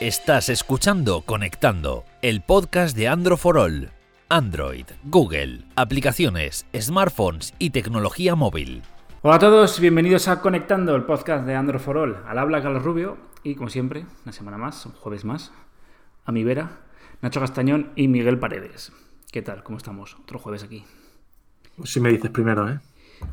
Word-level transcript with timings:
Estás 0.00 0.48
escuchando 0.48 1.22
Conectando, 1.22 2.04
el 2.22 2.40
podcast 2.40 2.96
de 2.96 3.08
Android 3.08 3.36
for 3.36 3.58
All. 3.58 3.90
Android, 4.28 4.86
Google, 5.02 5.64
aplicaciones, 5.74 6.66
smartphones 6.72 7.52
y 7.58 7.70
tecnología 7.70 8.36
móvil. 8.36 8.82
Hola 9.22 9.34
a 9.34 9.38
todos, 9.40 9.80
bienvenidos 9.80 10.28
a 10.28 10.40
Conectando, 10.40 10.94
el 10.94 11.02
podcast 11.02 11.44
de 11.46 11.56
Android 11.56 11.80
for 11.80 11.96
All. 11.96 12.16
Al 12.28 12.38
habla 12.38 12.62
Carlos 12.62 12.84
Rubio 12.84 13.18
y 13.42 13.56
como 13.56 13.70
siempre, 13.70 14.06
una 14.22 14.32
semana 14.32 14.56
más, 14.56 14.86
un 14.86 14.92
jueves 14.92 15.24
más, 15.24 15.50
a 16.24 16.30
mi 16.30 16.44
vera, 16.44 16.78
Nacho 17.20 17.40
Castañón 17.40 17.90
y 17.96 18.06
Miguel 18.06 18.38
Paredes. 18.38 18.92
¿Qué 19.32 19.42
tal? 19.42 19.64
¿Cómo 19.64 19.78
estamos? 19.78 20.16
Otro 20.22 20.38
jueves 20.38 20.62
aquí. 20.62 20.84
Si 21.82 21.98
me 21.98 22.10
dices 22.10 22.30
primero, 22.30 22.70
¿eh? 22.70 22.78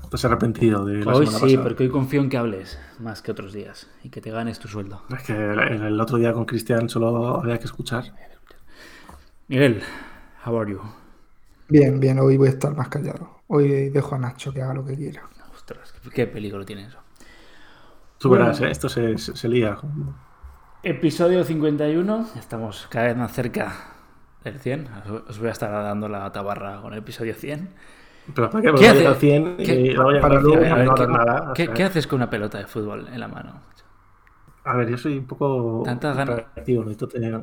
Estás 0.03 0.25
arrepentido 0.25 0.85
de 0.85 1.03
la 1.03 1.13
Hoy 1.13 1.25
semana 1.27 1.39
sí, 1.39 1.45
pasada. 1.55 1.63
porque 1.63 1.83
hoy 1.83 1.89
confío 1.89 2.21
en 2.21 2.29
que 2.29 2.37
hables 2.37 2.79
más 2.99 3.21
que 3.21 3.31
otros 3.31 3.53
días 3.53 3.89
y 4.03 4.09
que 4.09 4.21
te 4.21 4.31
ganes 4.31 4.59
tu 4.59 4.67
sueldo. 4.67 5.03
Es 5.15 5.23
que 5.23 5.33
el, 5.33 5.59
el 5.59 5.99
otro 6.01 6.17
día 6.17 6.33
con 6.33 6.45
Cristian 6.45 6.89
solo 6.89 7.39
había 7.41 7.57
que 7.59 7.65
escuchar. 7.65 8.05
Miguel, 9.47 9.83
how 10.45 10.59
are 10.59 10.71
you? 10.71 10.79
Bien, 11.67 11.99
bien, 11.99 12.19
hoy 12.19 12.37
voy 12.37 12.47
a 12.47 12.51
estar 12.51 12.75
más 12.75 12.87
callado. 12.89 13.41
Hoy 13.47 13.89
dejo 13.89 14.15
a 14.15 14.19
Nacho 14.19 14.53
que 14.53 14.61
haga 14.61 14.73
lo 14.73 14.85
que 14.85 14.95
quiera. 14.95 15.23
Ostras, 15.53 15.93
qué 16.13 16.27
peligro 16.27 16.65
tiene 16.65 16.85
eso. 16.87 16.99
Tú 18.17 18.29
Bueno. 18.29 18.45
verás, 18.45 18.61
¿eh? 18.61 18.71
esto 18.71 18.87
se, 18.89 19.17
se- 19.17 19.35
se 19.35 19.47
lía. 19.49 19.77
Episodio 20.83 21.43
51, 21.43 22.29
estamos 22.37 22.87
cada 22.89 23.07
vez 23.07 23.17
más 23.17 23.33
cerca 23.33 23.73
del 24.43 24.59
100. 24.59 24.87
Os- 24.87 25.29
Os 25.29 25.39
voy 25.39 25.49
a 25.49 25.51
estar 25.51 25.71
dando 25.71 26.07
la 26.07 26.31
tabarra 26.31 26.81
con 26.81 26.93
el 26.93 26.99
episodio 26.99 27.33
100. 27.33 27.69
Pero 28.33 28.49
para 28.49 28.61
qué, 28.61 28.67
¿Qué 28.67 28.71
Porque 28.71 28.87
hace? 28.87 28.97
vaya 28.97 29.09
al 29.09 29.15
100 29.15 29.57
¿Qué? 29.57 29.63
y 29.81 29.93
ya 29.93 30.21
Para 30.21 30.39
luego- 30.39 30.59
100 30.61 30.71
A 30.71 30.75
ver, 30.75 30.85
no 30.87 30.95
¿qué, 30.95 31.07
nada. 31.07 31.53
qué- 31.53 31.67
qué 31.69 31.83
haces 31.83 32.07
con 32.07 32.17
una 32.17 32.29
pelota 32.29 32.57
de 32.57 32.65
fútbol 32.67 33.07
en 33.11 33.19
la 33.19 33.27
mano? 33.27 33.61
A 34.63 34.73
ver, 34.77 34.89
yo 34.89 34.97
soy 34.97 35.17
un 35.19 35.25
poco 35.27 35.83
Tantas 35.85 36.17
ganas. 36.17 36.41
necesito 36.55 37.07
tener 37.07 37.41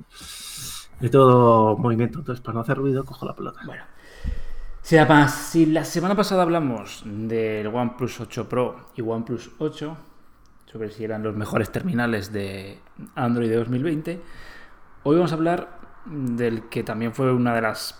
necesito 0.95 1.77
movimiento. 1.79 2.19
Entonces, 2.21 2.43
para 2.43 2.55
no 2.55 2.61
hacer 2.61 2.77
ruido, 2.79 3.05
cojo 3.05 3.27
la 3.27 3.35
pelota. 3.35 3.61
Bueno. 3.65 3.83
La, 4.91 5.29
si 5.29 5.67
la 5.67 5.85
semana 5.85 6.17
pasada 6.17 6.43
hablamos 6.43 7.03
del 7.07 7.69
OnePlus 7.69 8.21
8 8.21 8.49
Pro 8.49 8.89
y 8.97 9.03
OnePlus 9.03 9.53
8, 9.59 9.97
sobre 10.67 10.91
si 10.91 11.05
eran 11.05 11.23
los 11.23 11.37
mejores 11.37 11.71
terminales 11.71 12.33
de 12.33 12.81
Android 13.15 13.49
de 13.49 13.57
2020, 13.57 14.21
hoy 15.05 15.17
vamos 15.17 15.31
a 15.33 15.37
hablar 15.37 15.79
del 16.07 16.69
que 16.69 16.83
también 16.83 17.15
fue 17.15 17.33
una 17.33 17.55
de 17.55 17.63
las 17.63 17.99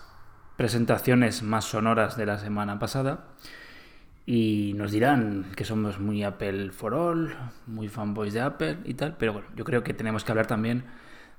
presentaciones 0.57 1.43
más 1.43 1.65
sonoras 1.65 2.17
de 2.17 2.25
la 2.25 2.37
semana 2.37 2.79
pasada. 2.79 3.25
Y 4.25 4.73
nos 4.75 4.91
dirán 4.91 5.47
que 5.55 5.65
somos 5.65 5.99
muy 5.99 6.23
Apple 6.23 6.71
for 6.71 6.93
All, 6.93 7.35
muy 7.67 7.89
fanboys 7.89 8.33
de 8.33 8.41
Apple 8.41 8.77
y 8.85 8.93
tal, 8.93 9.17
pero 9.17 9.33
bueno, 9.33 9.47
yo 9.55 9.65
creo 9.65 9.83
que 9.83 9.93
tenemos 9.93 10.23
que 10.23 10.31
hablar 10.31 10.47
también 10.47 10.85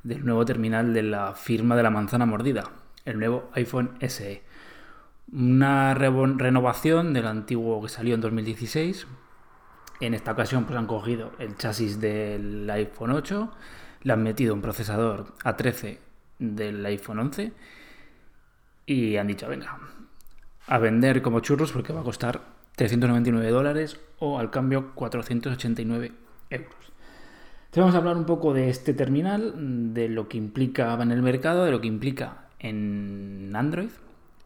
del 0.02 0.24
nuevo 0.24 0.44
terminal 0.44 0.92
de 0.92 1.02
la 1.02 1.32
firma 1.32 1.76
de 1.76 1.82
la 1.82 1.88
manzana 1.88 2.26
mordida, 2.26 2.64
el 3.06 3.18
nuevo 3.18 3.50
iPhone 3.54 3.92
SE. 4.06 4.42
Una 5.32 5.94
renovación 5.94 7.14
del 7.14 7.26
antiguo 7.26 7.80
que 7.80 7.88
salió 7.88 8.14
en 8.14 8.20
2016. 8.20 9.06
En 10.00 10.12
esta 10.12 10.32
ocasión 10.32 10.64
pues 10.64 10.78
han 10.78 10.86
cogido 10.86 11.32
el 11.38 11.56
chasis 11.56 12.00
del 12.00 12.68
iPhone 12.68 13.12
8, 13.12 13.50
le 14.02 14.12
han 14.12 14.22
metido 14.22 14.52
un 14.52 14.60
procesador 14.60 15.32
A13 15.44 15.98
del 16.38 16.84
iPhone 16.84 17.20
11 17.20 17.52
y 18.86 19.16
han 19.16 19.26
dicho, 19.26 19.48
venga, 19.48 19.78
a 20.66 20.78
vender 20.78 21.22
como 21.22 21.40
churros 21.40 21.72
porque 21.72 21.92
va 21.92 22.00
a 22.00 22.04
costar 22.04 22.42
399 22.76 23.50
dólares 23.50 24.00
o 24.18 24.38
al 24.38 24.50
cambio 24.50 24.94
489 24.94 26.12
euros. 26.50 26.74
Entonces 27.74 27.80
vamos 27.80 27.94
a 27.94 27.98
hablar 27.98 28.16
un 28.16 28.26
poco 28.26 28.54
de 28.54 28.70
este 28.70 28.94
terminal, 28.94 29.94
de 29.94 30.08
lo 30.08 30.28
que 30.28 30.38
implica 30.38 30.94
en 30.94 31.10
el 31.10 31.22
mercado, 31.22 31.64
de 31.64 31.70
lo 31.70 31.80
que 31.80 31.88
implica 31.88 32.48
en 32.58 33.52
Android 33.54 33.90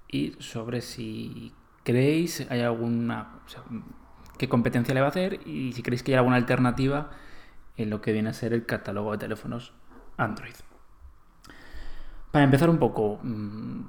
y 0.08 0.34
sobre 0.38 0.80
si 0.80 1.52
creéis 1.84 2.46
hay 2.50 2.60
alguna, 2.60 3.40
qué 4.38 4.48
competencia 4.48 4.94
le 4.94 5.00
va 5.00 5.06
a 5.06 5.10
hacer 5.10 5.46
y 5.46 5.72
si 5.72 5.82
creéis 5.82 6.02
que 6.02 6.12
hay 6.12 6.18
alguna 6.18 6.36
alternativa 6.36 7.10
en 7.76 7.90
lo 7.90 8.00
que 8.00 8.12
viene 8.12 8.30
a 8.30 8.32
ser 8.32 8.52
el 8.52 8.66
catálogo 8.66 9.12
de 9.12 9.18
teléfonos 9.18 9.72
Android. 10.16 10.54
Para 12.30 12.44
empezar 12.44 12.68
un 12.68 12.78
poco, 12.78 13.20
mm, 13.22 13.80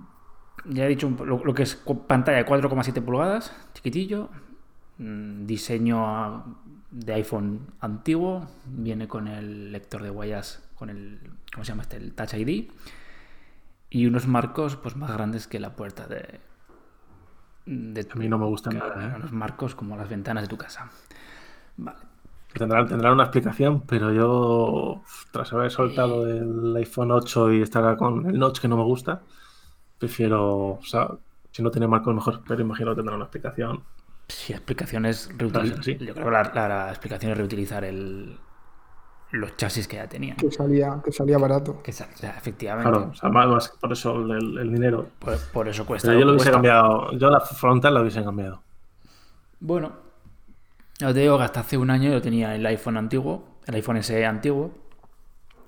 ya 0.66 0.86
he 0.86 0.90
dicho 0.90 1.10
lo, 1.10 1.44
lo 1.44 1.54
que 1.54 1.64
es 1.64 1.76
pantalla 2.08 2.38
de 2.38 2.46
4,7 2.46 3.02
pulgadas, 3.04 3.54
chiquitillo, 3.74 4.30
mm, 4.98 5.46
diseño 5.46 6.06
ah, 6.06 6.46
de 6.92 7.14
iPhone 7.14 7.68
antiguo, 7.80 8.48
viene 8.66 9.08
con 9.08 9.28
el 9.28 9.72
lector 9.72 10.02
de 10.02 10.10
huellas, 10.10 10.64
con 10.76 10.90
el, 10.90 11.20
¿cómo 11.54 11.64
se 11.64 11.72
llama 11.72 11.84
este? 11.84 11.98
El 11.98 12.14
Touch 12.14 12.34
ID, 12.34 12.70
y 13.90 14.06
unos 14.06 14.28
marcos 14.28 14.76
pues 14.76 14.96
más 14.96 15.12
grandes 15.12 15.48
que 15.48 15.60
la 15.60 15.76
puerta 15.76 16.08
de... 16.08 16.40
de 17.66 18.08
A 18.12 18.16
mí 18.16 18.28
no 18.28 18.38
me 18.38 18.46
gusta 18.46 18.70
claro, 18.70 18.96
nada. 18.96 19.14
¿eh? 19.14 19.16
unos 19.18 19.32
marcos 19.32 19.76
como 19.76 19.96
las 19.98 20.10
ventanas 20.10 20.44
de 20.44 20.48
tu 20.48 20.58
casa. 20.58 20.92
Vale. 21.78 22.00
Tendrán, 22.54 22.88
tendrán 22.88 23.14
una 23.14 23.24
explicación, 23.24 23.82
pero 23.82 24.12
yo, 24.12 25.04
tras 25.32 25.54
haber 25.54 25.70
soltado 25.70 26.28
el 26.28 26.76
iPhone 26.78 27.12
8 27.12 27.54
y 27.54 27.62
estar 27.62 27.96
con 27.96 28.26
el 28.26 28.40
notch 28.40 28.60
que 28.60 28.68
no 28.68 28.76
me 28.76 28.84
gusta, 28.84 29.22
prefiero, 30.00 30.48
o 30.80 30.84
sea, 30.84 31.10
si 31.52 31.62
no 31.62 31.72
tiene 31.72 31.88
marcos 31.88 32.16
mejor, 32.16 32.42
pero 32.48 32.62
imagino 32.62 32.92
que 32.92 32.98
tendrá 32.98 33.16
una 33.16 33.26
explicación. 33.26 33.84
Si 34.28 34.54
la 34.54 34.58
explicación 34.58 35.06
es 35.06 35.30
Ah, 35.32 35.36
reutilizar. 35.38 35.84
sí. 35.84 35.98
Yo 36.00 36.14
creo 36.14 36.26
que 36.26 36.32
la, 36.32 36.44
la- 36.54 36.68
la 36.68 36.90
explicación 36.90 37.32
es 37.32 37.38
reutilizar 37.38 37.84
el, 37.84 38.38
los 39.32 39.58
chasis 39.58 39.88
que 39.88 39.98
ya 39.98 40.08
tenían. 40.08 40.38
Que 40.38 40.52
salía, 40.52 41.02
que 41.04 41.12
salía 41.12 41.38
barato. 41.38 41.82
Que, 41.84 41.92
sa- 41.92 42.10
o 42.14 42.18
sea, 42.18 42.38
efectivamente. 42.38 42.90
Claro, 42.90 43.10
o 43.12 43.16
sea, 43.16 43.30
más, 43.30 43.48
más 43.48 43.70
por 43.80 43.92
eso 43.92 44.16
el, 44.22 44.58
el 44.58 44.72
dinero. 44.74 45.08
Por, 45.20 45.38
por 45.52 45.68
eso 45.68 45.86
cuesta. 45.86 46.08
Pero 46.10 46.20
yo 46.20 46.26
lo 46.26 46.32
hubiese 46.34 46.46
cuesta. 46.52 46.58
cambiado, 46.58 47.12
yo 47.14 47.30
la 47.30 47.40
frontal 47.42 47.94
la 47.96 48.02
hubiese 48.02 48.24
cambiado. 48.24 48.62
Bueno, 49.60 49.94
ya 51.00 51.14
te 51.14 51.20
digo 51.20 51.38
que 51.38 51.44
hasta 51.44 51.62
hace 51.62 51.78
un 51.78 51.90
año 51.90 52.12
yo 52.12 52.22
tenía 52.22 52.56
el 52.56 52.66
iPhone 52.66 52.98
antiguo, 52.98 53.58
el 53.66 53.76
iPhone 53.76 53.98
SE 54.04 54.26
antiguo, 54.26 54.72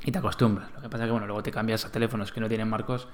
y 0.04 0.12
te 0.12 0.20
acostumbras. 0.20 0.72
Lo 0.76 0.82
que 0.82 0.90
pasa 0.90 1.04
es 1.04 1.08
que 1.08 1.12
bueno, 1.12 1.26
luego 1.28 1.44
te 1.44 1.52
cambias 1.52 1.86
a 1.86 1.92
teléfonos 1.92 2.32
que 2.32 2.40
no 2.42 2.48
tienen 2.48 2.70
marcos 2.70 3.08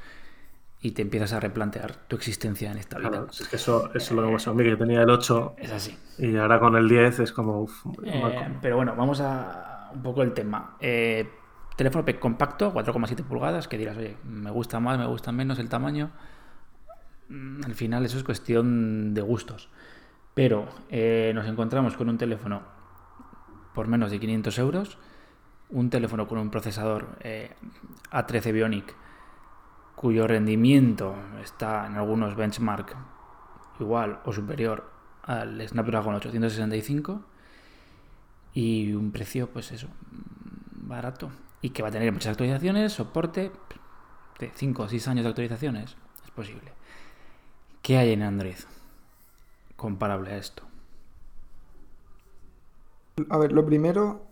y 0.81 0.91
te 0.91 1.01
empiezas 1.01 1.33
a 1.33 1.39
replantear 1.39 1.95
tu 2.07 2.15
existencia 2.15 2.71
en 2.71 2.77
esta 2.77 2.97
vida. 2.99 3.09
Claro, 3.09 3.27
es 3.31 3.47
que 3.47 3.55
eso, 3.55 3.87
eso 3.93 3.97
es 3.97 4.11
lo 4.11 4.25
que 4.27 4.33
pasó 4.33 4.51
a 4.51 4.53
mí, 4.53 4.63
que 4.63 4.69
yo 4.71 4.77
tenía 4.77 5.01
el 5.01 5.09
8 5.09 5.55
Es 5.57 5.71
así. 5.71 5.97
y 6.19 6.35
ahora 6.37 6.59
con 6.59 6.75
el 6.75 6.87
10 6.87 7.19
es 7.21 7.31
como, 7.31 7.61
uf, 7.61 7.85
Eh, 8.03 8.57
pero 8.61 8.75
bueno, 8.77 8.95
vamos 8.95 9.19
a 9.21 9.89
un 9.93 10.03
poco 10.03 10.21
el 10.21 10.33
tema. 10.33 10.75
Eh, 10.79 11.27
teléfono 11.75 12.05
compacto, 12.19 12.73
4,7 12.73 13.23
pulgadas, 13.23 13.67
que 13.67 13.77
dirás, 13.77 13.97
oye, 13.97 14.17
me 14.23 14.51
gusta 14.51 14.79
más, 14.79 14.97
me 14.97 15.05
gusta 15.07 15.31
menos 15.31 15.59
el 15.59 15.69
tamaño. 15.69 16.11
Mm, 17.29 17.61
Al 17.65 17.73
final 17.75 18.05
eso 18.05 18.17
es 18.17 18.23
cuestión 18.23 19.13
de 19.13 19.21
gustos. 19.21 19.69
Pero 20.33 20.67
eh, 20.89 21.31
nos 21.33 21.47
encontramos 21.47 21.95
con 21.97 22.09
un 22.09 22.17
teléfono 22.17 22.61
por 23.73 23.87
menos 23.87 24.11
de 24.11 24.19
500 24.19 24.59
euros, 24.59 24.97
un 25.69 25.89
teléfono 25.89 26.27
con 26.27 26.37
un 26.39 26.49
procesador 26.51 27.17
eh, 27.21 27.51
A13 28.11 28.53
Bionic, 28.53 28.95
cuyo 29.97 30.27
rendimiento 30.27 31.15
está 31.43 31.87
en 31.87 31.95
algunos 31.95 32.35
benchmark 32.35 32.95
igual 33.79 34.19
o 34.25 34.31
superior 34.31 34.91
al 35.23 35.67
Snapdragon 35.67 36.13
865 36.13 37.25
y 38.53 38.93
un 38.93 39.11
precio, 39.11 39.49
pues 39.49 39.71
eso, 39.71 39.87
barato. 40.71 41.31
Y 41.63 41.71
que 41.71 41.81
va 41.81 41.89
a 41.89 41.91
tener 41.91 42.11
muchas 42.11 42.29
actualizaciones, 42.29 42.93
soporte 42.93 43.51
de 44.39 44.51
5 44.53 44.83
o 44.83 44.87
6 44.87 45.07
años 45.07 45.23
de 45.23 45.29
actualizaciones. 45.29 45.97
Es 46.23 46.29
posible. 46.29 46.71
¿Qué 47.81 47.97
hay 47.97 48.13
en 48.13 48.21
Android 48.21 48.57
comparable 49.75 50.31
a 50.31 50.37
esto? 50.37 50.61
A 53.29 53.37
ver, 53.39 53.51
lo 53.51 53.65
primero, 53.65 54.27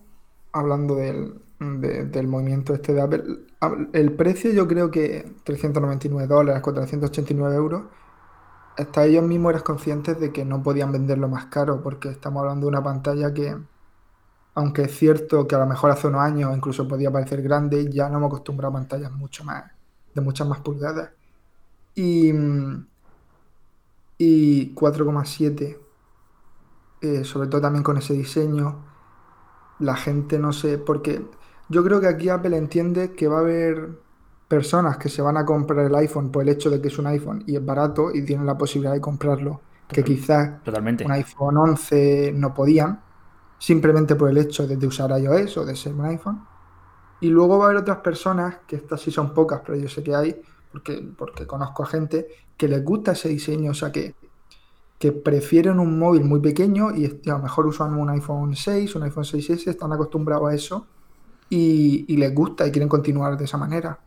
hablando 0.52 0.94
del, 0.94 1.40
de- 1.58 2.04
del 2.06 2.26
movimiento 2.28 2.74
este 2.74 2.92
de 2.94 3.00
Apple, 3.02 3.24
el 3.92 4.12
precio 4.14 4.52
yo 4.52 4.68
creo 4.68 4.90
que 4.90 5.34
399 5.44 6.26
dólares, 6.28 6.62
489 6.62 7.56
euros, 7.56 7.84
hasta 8.76 9.04
ellos 9.06 9.24
mismos 9.24 9.50
eran 9.50 9.62
conscientes 9.64 10.20
de 10.20 10.32
que 10.32 10.44
no 10.44 10.62
podían 10.62 10.92
venderlo 10.92 11.28
más 11.28 11.46
caro, 11.46 11.82
porque 11.82 12.10
estamos 12.10 12.40
hablando 12.42 12.66
de 12.66 12.70
una 12.70 12.82
pantalla 12.84 13.34
que, 13.34 13.56
aunque 14.54 14.82
es 14.84 14.96
cierto 14.98 15.46
que 15.46 15.54
a 15.54 15.58
lo 15.58 15.66
mejor 15.66 15.90
hace 15.90 16.08
unos 16.08 16.22
años 16.22 16.56
incluso 16.56 16.88
podía 16.88 17.10
parecer 17.12 17.42
grande, 17.42 17.90
ya 17.92 18.08
no 18.08 18.18
hemos 18.18 18.28
acostumbrado 18.28 18.70
a 18.76 18.80
pantallas 18.80 19.12
mucho 19.12 19.44
más, 19.44 19.64
de 20.14 20.20
muchas 20.22 20.48
más 20.48 20.60
pulgadas. 20.60 21.10
Y, 21.94 22.32
y 24.18 24.72
4,7 24.74 25.78
eh, 27.00 27.24
sobre 27.24 27.48
todo 27.48 27.60
también 27.60 27.82
con 27.82 27.96
ese 27.98 28.14
diseño, 28.14 28.84
la 29.80 29.96
gente 29.96 30.38
no 30.38 30.52
sé, 30.52 30.78
porque 30.78 31.22
yo 31.68 31.84
creo 31.84 32.00
que 32.00 32.06
aquí 32.08 32.28
Apple 32.28 32.56
entiende 32.56 33.14
que 33.14 33.28
va 33.28 33.38
a 33.38 33.40
haber 33.40 33.98
personas 34.48 34.98
que 34.98 35.08
se 35.08 35.22
van 35.22 35.36
a 35.36 35.44
comprar 35.44 35.86
el 35.86 35.94
iPhone 35.96 36.30
por 36.30 36.42
el 36.42 36.48
hecho 36.50 36.70
de 36.70 36.80
que 36.80 36.88
es 36.88 36.98
un 36.98 37.06
iPhone 37.08 37.42
y 37.46 37.56
es 37.56 37.64
barato 37.64 38.10
y 38.14 38.24
tienen 38.24 38.46
la 38.46 38.56
posibilidad 38.58 38.92
de 38.94 39.00
comprarlo, 39.00 39.64
que 39.90 40.02
Total- 40.02 40.04
quizás 40.04 40.50
Totalmente. 40.62 41.04
un 41.04 41.12
iPhone 41.12 41.56
11 41.58 42.32
no 42.34 42.54
podían, 42.54 43.04
simplemente 43.58 44.16
por 44.16 44.30
el 44.30 44.38
hecho 44.38 44.66
de, 44.66 44.76
de 44.76 44.86
usar 44.86 45.10
iOS 45.20 45.58
o 45.58 45.64
de 45.66 45.76
ser 45.76 45.94
un 45.94 46.04
iPhone. 46.06 46.48
Y 47.20 47.28
luego 47.30 47.58
va 47.58 47.66
a 47.66 47.68
haber 47.68 47.80
otras 47.82 47.98
personas, 47.98 48.58
que 48.66 48.76
estas 48.76 49.00
sí 49.00 49.10
son 49.10 49.34
pocas, 49.34 49.62
pero 49.64 49.78
yo 49.78 49.88
sé 49.88 50.02
que 50.02 50.14
hay, 50.14 50.40
porque, 50.70 51.02
porque 51.16 51.46
conozco 51.46 51.82
a 51.84 51.86
gente 51.86 52.28
que 52.56 52.68
les 52.68 52.84
gusta 52.84 53.12
ese 53.12 53.28
diseño, 53.30 53.70
o 53.72 53.74
sea 53.74 53.92
que, 53.92 54.16
que 54.98 55.12
prefieren 55.12 55.78
un 55.80 55.98
móvil 55.98 56.24
muy 56.24 56.40
pequeño 56.40 56.94
y 56.94 57.06
a 57.28 57.32
lo 57.34 57.38
mejor 57.40 57.66
usan 57.66 57.94
un 57.94 58.10
iPhone 58.10 58.56
6, 58.56 58.94
un 58.96 59.02
iPhone 59.04 59.24
6S, 59.24 59.70
están 59.70 59.92
acostumbrados 59.92 60.50
a 60.50 60.54
eso 60.54 60.88
y, 61.50 62.04
y 62.12 62.16
les 62.16 62.34
gusta 62.34 62.66
y 62.66 62.72
quieren 62.72 62.88
continuar 62.88 63.36
de 63.36 63.44
esa 63.44 63.58
manera. 63.58 63.98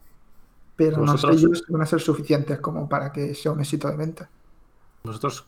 Pero 0.76 1.04
no 1.04 1.18
sé 1.18 1.28
ellos 1.32 1.64
si 1.66 1.74
van 1.74 1.82
a 1.82 1.86
ser 1.86 2.00
suficientes 2.00 2.60
como 2.60 2.88
para 2.88 3.12
que 3.12 3.36
sea 3.36 3.52
un 3.52 3.60
éxito 3.60 3.90
de 3.90 3.98
venta. 3.98 4.30
¿Vosotros 5.04 5.46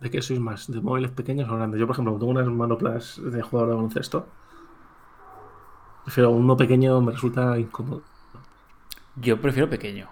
de 0.00 0.10
qué 0.10 0.20
sois 0.20 0.40
más? 0.40 0.70
¿De 0.70 0.80
móviles 0.80 1.10
pequeños 1.10 1.48
o 1.48 1.56
grandes? 1.56 1.80
Yo, 1.80 1.86
por 1.86 1.94
ejemplo, 1.94 2.18
tengo 2.18 2.32
unas 2.32 2.46
manoplas 2.46 3.20
de 3.22 3.40
jugador 3.42 3.70
de 3.70 3.76
baloncesto. 3.76 4.26
Prefiero 6.04 6.30
uno 6.30 6.56
pequeño, 6.56 7.00
me 7.00 7.12
resulta 7.12 7.58
incómodo. 7.58 8.02
Yo 9.16 9.40
prefiero 9.40 9.68
pequeño. 9.70 10.08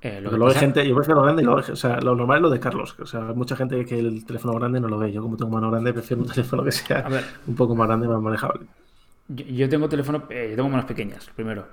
Eh, 0.00 0.20
lo 0.20 0.48
hay 0.48 0.54
gente, 0.54 0.86
yo 0.88 0.96
prefiero 0.96 1.20
lo 1.20 1.24
grande 1.24 1.42
y 1.42 1.44
luego, 1.44 1.60
o 1.60 1.76
sea, 1.76 2.00
lo 2.00 2.16
normal 2.16 2.38
es 2.38 2.42
lo 2.42 2.50
de 2.50 2.58
Carlos. 2.58 2.96
O 2.98 3.06
sea, 3.06 3.28
hay 3.28 3.34
mucha 3.34 3.54
gente 3.54 3.84
que 3.84 3.98
el 3.98 4.24
teléfono 4.24 4.54
grande 4.54 4.80
no 4.80 4.88
lo 4.88 4.98
ve. 4.98 5.12
Yo, 5.12 5.22
como 5.22 5.36
tengo 5.36 5.50
mano 5.50 5.70
grande, 5.70 5.92
prefiero 5.92 6.22
un 6.22 6.28
teléfono 6.32 6.62
que 6.62 6.70
A 6.70 6.72
sea 6.72 7.06
un 7.46 7.54
poco 7.54 7.74
más 7.76 7.86
grande 7.86 8.06
y 8.06 8.08
más 8.08 8.20
manejable. 8.20 8.66
Yo, 9.34 9.44
yo 9.44 9.68
tengo 9.68 9.88
teléfono, 9.88 10.24
eh, 10.30 10.48
yo 10.50 10.56
tengo 10.56 10.68
manos 10.68 10.86
pequeñas, 10.86 11.30
primero. 11.34 11.68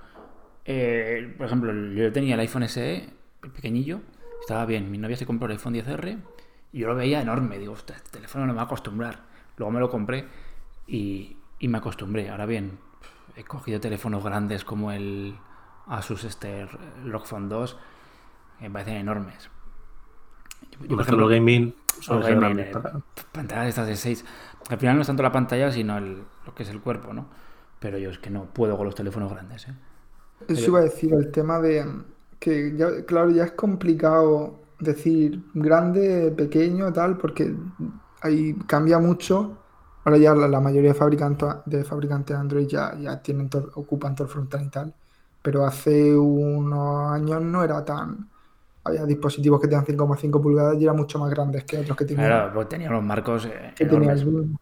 Eh, 0.66 1.34
por 1.38 1.48
ejemplo, 1.48 1.74
yo 1.74 2.12
tenía 2.12 2.36
el 2.36 2.40
iPhone 2.42 2.64
SE, 2.64 3.10
el 3.44 3.52
pequeñillo, 3.52 4.02
estaba 4.42 4.66
bien. 4.66 4.92
Mi 4.92 4.98
novia 4.98 5.18
se 5.18 5.26
compró 5.26 5.48
el 5.48 5.54
iPhone 5.54 5.74
10R 5.74 6.18
y 6.74 6.80
yo 6.80 6.88
lo 6.88 6.96
veía 6.96 7.22
enorme. 7.22 7.58
Digo, 7.58 7.74
"Ostras, 7.74 7.98
este 8.00 8.12
teléfono 8.18 8.46
no 8.46 8.54
me 8.54 8.58
va 8.58 8.64
a 8.64 8.66
acostumbrar. 8.66 9.20
Luego 9.58 9.72
me 9.72 9.80
lo 9.80 9.90
compré 9.90 10.26
y, 10.88 11.38
y 11.60 11.68
me 11.68 11.78
acostumbré. 11.80 12.30
Ahora 12.30 12.46
bien, 12.46 12.78
he 13.36 13.44
cogido 13.44 13.80
teléfonos 13.80 14.24
grandes 14.24 14.64
como 14.64 14.92
el 14.92 15.36
Asus 15.88 16.24
este 16.24 16.68
ROG 17.06 17.26
Phone 17.26 17.50
2, 17.50 17.78
que 18.60 18.66
me 18.66 18.72
parecen 18.72 18.98
enormes. 18.98 19.50
Yo, 20.72 20.80
Yo, 20.82 20.88
por 20.96 21.02
ejemplo, 21.02 21.28
gaming 21.28 21.74
gaming, 22.22 22.60
eh, 22.60 22.72
pantallas 23.32 23.68
estas 23.70 23.88
de 23.88 23.96
6. 23.96 24.26
Al 24.70 24.78
final 24.78 24.96
no 24.96 25.02
es 25.02 25.08
tanto 25.08 25.24
la 25.24 25.32
pantalla, 25.32 25.72
sino 25.72 25.98
el- 25.98 26.24
lo 26.46 26.54
que 26.56 26.64
es 26.64 26.70
el 26.70 26.80
cuerpo, 26.80 27.14
¿no? 27.14 27.28
Pero 27.80 27.98
yo 27.98 28.10
es 28.12 28.20
que 28.20 28.30
no 28.30 28.54
puedo 28.54 28.78
con 28.78 28.86
los 28.86 28.96
teléfonos 28.96 29.32
grandes, 29.32 29.68
¿eh? 29.68 29.74
Eso 30.48 30.72
iba 30.72 30.80
a 30.80 30.84
decir, 30.84 31.14
el 31.14 31.32
tema 31.32 31.60
de 31.60 31.86
que, 32.40 32.76
ya, 32.76 33.06
claro, 33.06 33.30
ya 33.32 33.44
es 33.46 33.52
complicado 33.52 34.62
decir 34.80 35.44
grande, 35.54 36.32
pequeño, 36.32 36.92
tal, 36.94 37.18
porque 37.18 37.56
ahí 38.22 38.56
cambia 38.68 39.00
mucho. 39.00 39.58
Ahora 40.04 40.18
ya 40.18 40.34
la, 40.34 40.48
la 40.48 40.60
mayoría 40.62 40.92
de 40.94 40.96
fabricantes 41.00 41.50
de 41.66 41.84
fabricantes 41.84 42.36
Android 42.38 42.68
ya, 42.68 42.96
ya 42.98 43.22
tienen 43.22 43.50
todo- 43.50 43.72
ocupan 43.76 44.16
todo 44.16 44.28
el 44.28 44.34
frontal 44.34 44.64
y 44.66 44.70
tal. 44.70 44.96
Pero 45.42 45.66
hace 45.66 46.16
unos 46.16 47.12
años 47.12 47.42
no 47.44 47.64
era 47.64 47.84
tan. 47.86 48.30
Había 48.84 49.06
dispositivos 49.06 49.62
que 49.62 49.68
tenían 49.68 49.86
5,5 49.86 50.42
pulgadas 50.42 50.78
y 50.80 50.84
eran 50.86 50.98
mucho 50.98 51.20
más 51.20 51.30
grandes 51.32 51.66
que 51.66 51.78
otros 51.80 51.98
que 51.98 52.06
tenían 52.06 52.34
Claro, 52.38 52.54
pues 52.54 52.70
tenía 52.70 52.90
los 52.92 53.04
marcos 53.04 53.46
eh, 53.46 53.74
que 53.76 53.86
tenía 53.86 54.12
enormes. 54.12 54.14
el 54.14 54.26
boom. 54.26 54.58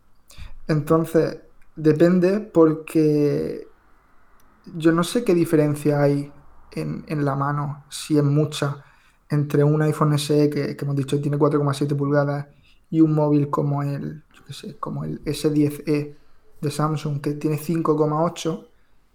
Entonces, 0.67 1.41
depende 1.77 2.41
porque 2.41 3.67
yo 4.75 4.91
no 4.91 5.03
sé 5.03 5.23
qué 5.23 5.33
diferencia 5.33 6.01
hay 6.01 6.31
en, 6.73 7.05
en 7.07 7.23
la 7.23 7.35
mano, 7.35 7.85
si 7.89 8.17
es 8.17 8.23
mucha, 8.23 8.83
entre 9.29 9.63
un 9.63 9.81
iPhone 9.81 10.17
SE 10.19 10.49
que, 10.49 10.75
que 10.75 10.85
hemos 10.85 10.95
dicho 10.95 11.21
tiene 11.21 11.37
4,7 11.37 11.95
pulgadas 11.95 12.47
y 12.89 13.01
un 13.01 13.13
móvil 13.13 13.49
como 13.49 13.83
el, 13.83 14.23
yo 14.33 14.43
qué 14.45 14.53
sé, 14.53 14.77
como 14.77 15.03
el 15.05 15.23
S10e 15.23 16.15
de 16.59 16.71
Samsung 16.71 17.21
que 17.21 17.33
tiene 17.33 17.57
5,8 17.57 18.67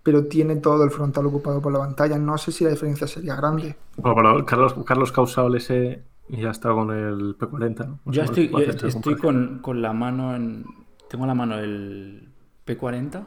pero 0.03 0.27
tiene 0.27 0.57
todo 0.57 0.83
el 0.85 0.91
frontal 0.91 1.27
ocupado 1.27 1.61
por 1.63 1.73
la 1.73 1.79
pantalla. 1.79 2.19
No 2.19 2.37
sé 2.37 2.51
si 2.51 2.65
la 2.65 2.71
diferencia 2.71 3.07
sería 3.07 3.37
grande. 3.37 3.77
Bueno, 3.97 4.17
pero 4.17 4.45
Carlos, 4.45 4.75
Carlos 4.85 5.13
Causa 5.13 5.47
el 5.47 5.55
S 5.55 6.03
y 6.29 6.41
ya 6.43 6.51
está 6.51 6.71
con 6.71 6.91
el 6.91 7.39
P40. 7.39 7.87
¿no? 7.87 8.01
Yo 8.07 8.27
sé 8.27 8.45
estoy, 8.45 8.51
yo 8.51 8.89
estoy 8.89 9.17
con, 9.17 9.61
con 9.61 9.81
la 9.81 9.93
mano 9.93 10.35
en. 10.35 10.65
Tengo 11.09 11.25
en 11.25 11.29
la 11.29 11.35
mano 11.35 11.57
el 11.59 12.32
P40 12.79 13.25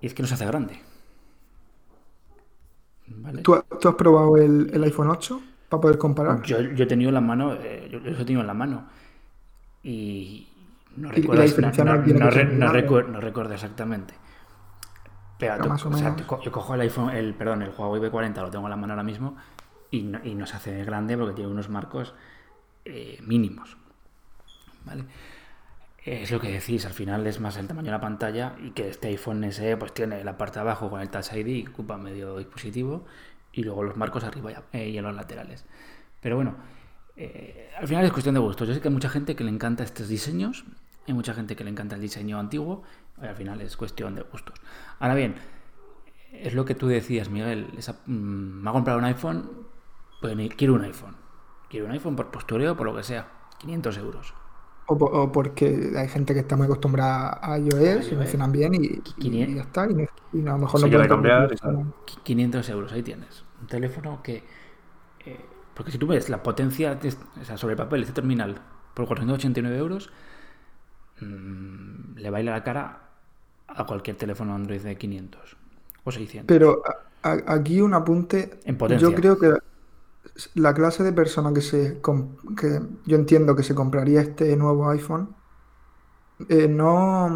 y 0.00 0.06
es 0.06 0.14
que 0.14 0.22
no 0.22 0.28
se 0.28 0.34
hace 0.34 0.46
grande. 0.46 0.80
¿Vale? 3.06 3.42
¿Tú, 3.42 3.56
tú 3.80 3.88
has 3.88 3.94
probado 3.94 4.36
el, 4.36 4.70
el 4.72 4.84
iPhone 4.84 5.08
8 5.08 5.40
para 5.68 5.80
poder 5.80 5.98
comparar? 5.98 6.42
Yo, 6.42 6.60
yo 6.60 6.84
he 6.84 6.86
tenido 6.86 7.08
en 7.08 7.14
la 7.14 7.20
mano, 7.20 7.54
eh, 7.54 7.88
yo, 7.90 8.00
yo 8.00 8.10
he 8.10 8.24
tenido 8.24 8.42
en 8.42 8.46
la 8.46 8.54
mano. 8.54 8.86
Y 9.82 10.48
no 10.96 11.08
Y- 11.08 11.12
recuerdo, 11.12 13.08
no, 13.10 13.20
recuerdo 13.20 13.54
exactamente. 13.54 14.14
Pero, 15.38 15.54
tú- 15.62 15.68
o 15.72 15.92
sea, 15.96 16.16
tú 16.16 16.24
yo 16.42 16.52
cojo 16.52 16.74
el 16.74 16.80
iPhone, 16.82 17.10
el, 17.10 17.32
perdón, 17.34 17.62
el 17.62 17.70
Huawei 17.70 18.00
P40, 18.02 18.42
lo 18.42 18.50
tengo 18.50 18.66
en 18.66 18.70
la 18.70 18.76
mano 18.76 18.92
ahora 18.92 19.04
mismo, 19.04 19.36
y 19.90 20.02
no, 20.02 20.20
y 20.24 20.34
no 20.34 20.46
se 20.46 20.56
hace 20.56 20.84
grande 20.84 21.16
porque 21.16 21.34
tiene 21.34 21.50
unos 21.50 21.68
marcos 21.68 22.12
eh, 22.84 23.18
mínimos. 23.24 23.76
¿Vale? 24.84 25.04
Es 26.10 26.30
lo 26.30 26.40
que 26.40 26.50
decís, 26.50 26.86
al 26.86 26.94
final 26.94 27.26
es 27.26 27.38
más 27.38 27.58
el 27.58 27.66
tamaño 27.66 27.86
de 27.86 27.92
la 27.92 28.00
pantalla 28.00 28.56
y 28.62 28.70
que 28.70 28.88
este 28.88 29.08
iPhone 29.08 29.44
SE 29.52 29.76
pues 29.76 29.92
tiene 29.92 30.24
la 30.24 30.38
parte 30.38 30.54
de 30.54 30.60
abajo 30.60 30.88
con 30.88 31.02
el 31.02 31.10
Touch 31.10 31.34
ID 31.34 31.64
que 31.64 31.70
ocupa 31.70 31.98
medio 31.98 32.38
dispositivo 32.38 33.04
y 33.52 33.62
luego 33.62 33.82
los 33.82 33.96
marcos 33.98 34.24
arriba 34.24 34.52
y, 34.52 34.76
eh, 34.78 34.88
y 34.88 34.96
en 34.96 35.04
los 35.04 35.14
laterales. 35.14 35.66
Pero 36.22 36.36
bueno, 36.36 36.56
eh, 37.14 37.70
al 37.76 37.86
final 37.86 38.06
es 38.06 38.12
cuestión 38.12 38.34
de 38.34 38.40
gustos. 38.40 38.66
Yo 38.66 38.72
sé 38.72 38.80
que 38.80 38.88
hay 38.88 38.94
mucha 38.94 39.10
gente 39.10 39.36
que 39.36 39.44
le 39.44 39.50
encanta 39.50 39.84
estos 39.84 40.08
diseños, 40.08 40.64
hay 41.06 41.12
mucha 41.12 41.34
gente 41.34 41.56
que 41.56 41.64
le 41.64 41.70
encanta 41.70 41.96
el 41.96 42.00
diseño 42.00 42.38
antiguo, 42.38 42.84
y 43.20 43.26
al 43.26 43.36
final 43.36 43.60
es 43.60 43.76
cuestión 43.76 44.14
de 44.14 44.22
gustos. 44.22 44.58
Ahora 45.00 45.14
bien, 45.14 45.34
es 46.32 46.54
lo 46.54 46.64
que 46.64 46.74
tú 46.74 46.86
decías, 46.86 47.28
Miguel, 47.28 47.66
mm, 48.06 48.12
me 48.12 48.70
ha 48.70 48.72
comprado 48.72 48.98
un 48.98 49.04
iPhone, 49.04 49.50
pues 50.22 50.34
quiero 50.56 50.72
un 50.72 50.84
iPhone. 50.84 51.16
Quiero 51.68 51.84
un 51.84 51.92
iPhone 51.92 52.16
por 52.16 52.30
postureo, 52.30 52.76
por 52.76 52.86
lo 52.86 52.96
que 52.96 53.02
sea, 53.02 53.28
500 53.58 53.98
euros. 53.98 54.32
O, 54.90 54.96
po- 54.96 55.06
o 55.06 55.30
porque 55.32 55.92
hay 55.96 56.08
gente 56.08 56.32
que 56.34 56.40
está 56.40 56.56
muy 56.56 56.64
acostumbrada 56.66 57.38
a 57.42 57.58
iOS 57.58 58.08
y 58.10 58.14
iOS. 58.14 58.14
funcionan 58.14 58.52
bien 58.52 58.74
y, 58.74 58.78
y 58.86 59.00
500. 59.18 59.54
ya 59.56 59.62
está. 59.62 59.86
Y, 59.90 59.94
no- 59.94 60.02
y 60.32 60.40
a 60.40 60.52
lo 60.52 60.58
mejor 60.58 60.80
Se 60.80 60.86
no 60.86 60.90
quiere 60.90 61.04
pueden 61.04 61.08
cambiar 61.08 61.40
permitirse 61.48 61.64
y 61.64 61.66
tal. 61.66 61.74
un- 61.76 61.92
Qui- 62.06 62.22
500 62.22 62.68
euros, 62.70 62.92
ahí 62.92 63.02
tienes. 63.02 63.44
Un 63.60 63.66
teléfono 63.66 64.22
que... 64.22 64.42
eh, 65.26 65.44
porque 65.74 65.92
si 65.92 65.98
tú 65.98 66.06
ves 66.06 66.28
la 66.30 66.42
potencia, 66.42 66.94
de 66.94 67.08
est- 67.08 67.22
o 67.40 67.44
sea, 67.44 67.56
sobre 67.58 67.72
el 67.74 67.78
papel, 67.78 68.00
este 68.02 68.14
terminal, 68.14 68.60
por 68.94 69.06
489 69.06 69.76
euros, 69.78 70.10
mm, 71.20 72.16
le 72.16 72.30
baila 72.30 72.52
la 72.52 72.62
cara 72.64 73.00
a 73.68 73.84
cualquier 73.86 74.16
teléfono 74.16 74.54
Android 74.54 74.80
de 74.80 74.96
500 74.96 75.56
o 76.04 76.10
600. 76.10 76.46
Pero 76.46 76.82
a- 77.22 77.28
a- 77.30 77.54
aquí 77.54 77.80
un 77.80 77.94
apunte. 77.94 78.58
En 78.64 78.76
potencia. 78.78 79.08
Yo 79.08 79.14
creo 79.14 79.38
que 79.38 79.52
la 80.54 80.74
clase 80.74 81.02
de 81.02 81.12
persona 81.12 81.52
que 81.52 81.60
se 81.60 82.00
que 82.56 82.80
yo 83.06 83.16
entiendo 83.16 83.56
que 83.56 83.62
se 83.62 83.74
compraría 83.74 84.20
este 84.20 84.56
nuevo 84.56 84.88
iPhone 84.90 85.34
eh, 86.48 86.68
no, 86.68 87.28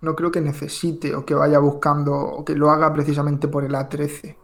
no 0.00 0.16
creo 0.16 0.30
que 0.30 0.40
necesite 0.40 1.14
o 1.14 1.24
que 1.24 1.34
vaya 1.34 1.58
buscando 1.58 2.14
o 2.14 2.44
que 2.44 2.54
lo 2.54 2.70
haga 2.70 2.92
precisamente 2.92 3.48
por 3.48 3.64
el 3.64 3.74
A13. 3.74 4.36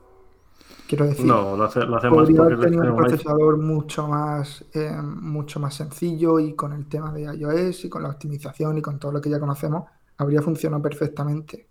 Quiero 0.86 1.06
decir. 1.06 1.26
No, 1.26 1.56
lo, 1.56 1.64
hace, 1.64 1.80
lo 1.80 1.96
hace 1.96 2.10
más 2.10 2.28
Podría 2.28 2.48
es 2.48 2.76
un 2.76 2.84
iPhone. 2.84 2.96
procesador 2.96 3.58
mucho 3.58 4.06
más, 4.08 4.64
eh, 4.74 4.92
mucho 5.02 5.58
más 5.58 5.74
sencillo 5.74 6.38
y 6.38 6.54
con 6.54 6.72
el 6.72 6.86
tema 6.88 7.12
de 7.12 7.22
iOS 7.22 7.86
y 7.86 7.88
con 7.88 8.02
la 8.02 8.10
optimización 8.10 8.78
y 8.78 8.82
con 8.82 8.98
todo 8.98 9.12
lo 9.12 9.20
que 9.20 9.30
ya 9.30 9.40
conocemos, 9.40 9.84
habría 10.18 10.42
funcionado 10.42 10.82
perfectamente. 10.82 11.68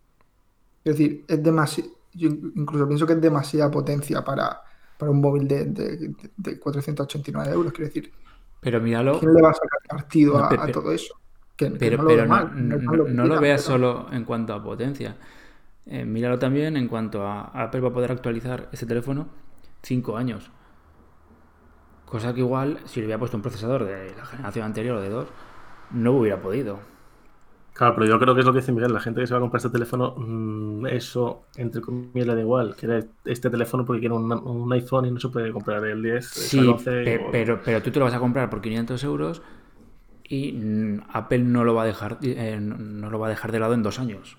Es 0.84 0.98
decir, 0.98 1.26
es 1.28 1.44
demasiado, 1.44 1.92
yo 2.14 2.30
incluso 2.56 2.88
pienso 2.88 3.06
que 3.06 3.14
es 3.14 3.22
demasiada 3.22 3.70
potencia 3.70 4.24
para, 4.24 4.62
para 5.02 5.12
un 5.12 5.20
móvil 5.20 5.48
de, 5.48 5.66
de- 5.66 6.14
de 6.38 6.60
489 6.60 7.52
euros. 7.52 7.74
Quiero 7.74 7.88
decir, 7.88 8.12
Pero 8.62 8.80
míralo, 8.80 9.20
¿quién 9.20 9.34
le 9.34 9.42
va 9.42 9.50
a 9.50 9.54
sacar 9.54 9.80
partido 9.90 10.38
No, 10.38 10.46
a, 10.46 10.68
todo 10.72 10.92
eso? 10.92 11.16
Que, 11.58 11.72
que 11.74 11.78
pero, 11.78 11.98
no 11.98 12.04
lo 12.04 12.10
pero 12.10 12.18
veo 12.22 12.26
no, 12.28 12.36
mal, 12.36 13.16
no- 13.16 13.26
lo 13.26 13.40
veas 13.42 13.64
pero- 13.64 13.74
solo 13.78 14.08
en 14.12 14.24
cuanto 14.26 14.54
a 14.54 14.64
potencia. 14.64 15.18
Eh, 15.88 16.06
míralo 16.06 16.38
también 16.38 16.78
en 16.78 16.88
cuanto 16.88 17.26
a 17.26 17.46
Apple 17.64 17.82
va 17.82 17.90
a 17.90 17.94
poder 17.94 18.12
actualizar 18.12 18.70
este 18.72 18.86
teléfono 18.86 19.28
5 19.82 20.16
años. 20.16 20.52
Cosa 22.06 22.34
que 22.34 22.42
igual, 22.42 22.80
si 22.86 23.00
le 23.00 23.08
hubiera 23.08 23.18
puesto 23.20 23.38
un 23.38 23.42
procesador 23.44 23.86
de 23.86 24.14
la 24.16 24.26
generación 24.26 24.66
anterior 24.66 24.98
o 24.98 25.02
de 25.02 25.10
2, 25.10 25.28
no 25.92 26.12
hubiera 26.14 26.42
podido. 26.42 26.80
Claro, 27.74 27.96
pero 27.96 28.06
yo 28.06 28.20
creo 28.20 28.34
que 28.36 28.42
es 28.42 28.46
lo 28.46 28.52
que 28.54 28.60
dice 28.60 28.72
Miguel, 28.74 28.94
la 28.94 29.00
gente 29.00 29.22
que 29.22 29.28
se 29.28 29.34
va 29.34 29.38
a 29.40 29.42
comprar 29.42 29.60
este 29.60 29.70
teléfono, 29.70 30.14
mm, 30.18 30.88
eso, 30.88 31.50
entre 31.56 31.82
comillas, 31.82 32.28
le 32.28 32.36
da 32.36 32.42
igual. 32.42 32.76
Quiere 32.76 33.12
este 33.24 33.50
teléfono 33.50 33.86
porque 33.86 34.02
quiere 34.02 34.14
un, 34.16 34.32
un 34.32 34.74
iPhone 34.74 35.06
y 35.06 35.12
no 35.12 35.20
se 35.20 35.30
puede 35.30 35.52
comprar 35.54 35.84
el 35.86 36.04
10, 36.04 36.38
Sí, 36.50 36.58
el 36.58 36.68
11 36.70 36.90
pe- 37.04 37.20
o- 37.20 37.32
pero, 37.32 37.62
pero 37.64 37.82
tú 37.82 37.92
te 37.92 38.00
lo 38.00 38.06
vas 38.06 38.14
a 38.14 38.20
comprar 38.20 38.50
por 38.50 38.62
500 38.62 39.04
euros 39.04 39.42
y 40.24 40.54
mm, 40.54 41.04
Apple 41.10 41.40
no 41.40 41.64
lo 41.66 41.76
va 41.76 41.84
a 41.84 41.88
dejar, 41.88 42.20
eh, 42.24 42.60
no- 42.62 42.78
no 42.78 43.10
lo 43.12 43.20
va 43.20 43.28
a 43.28 43.30
dejar 43.32 43.52
de 43.52 43.60
lado 43.60 43.74
en 43.76 43.84
dos 43.84 44.00
años. 44.00 44.38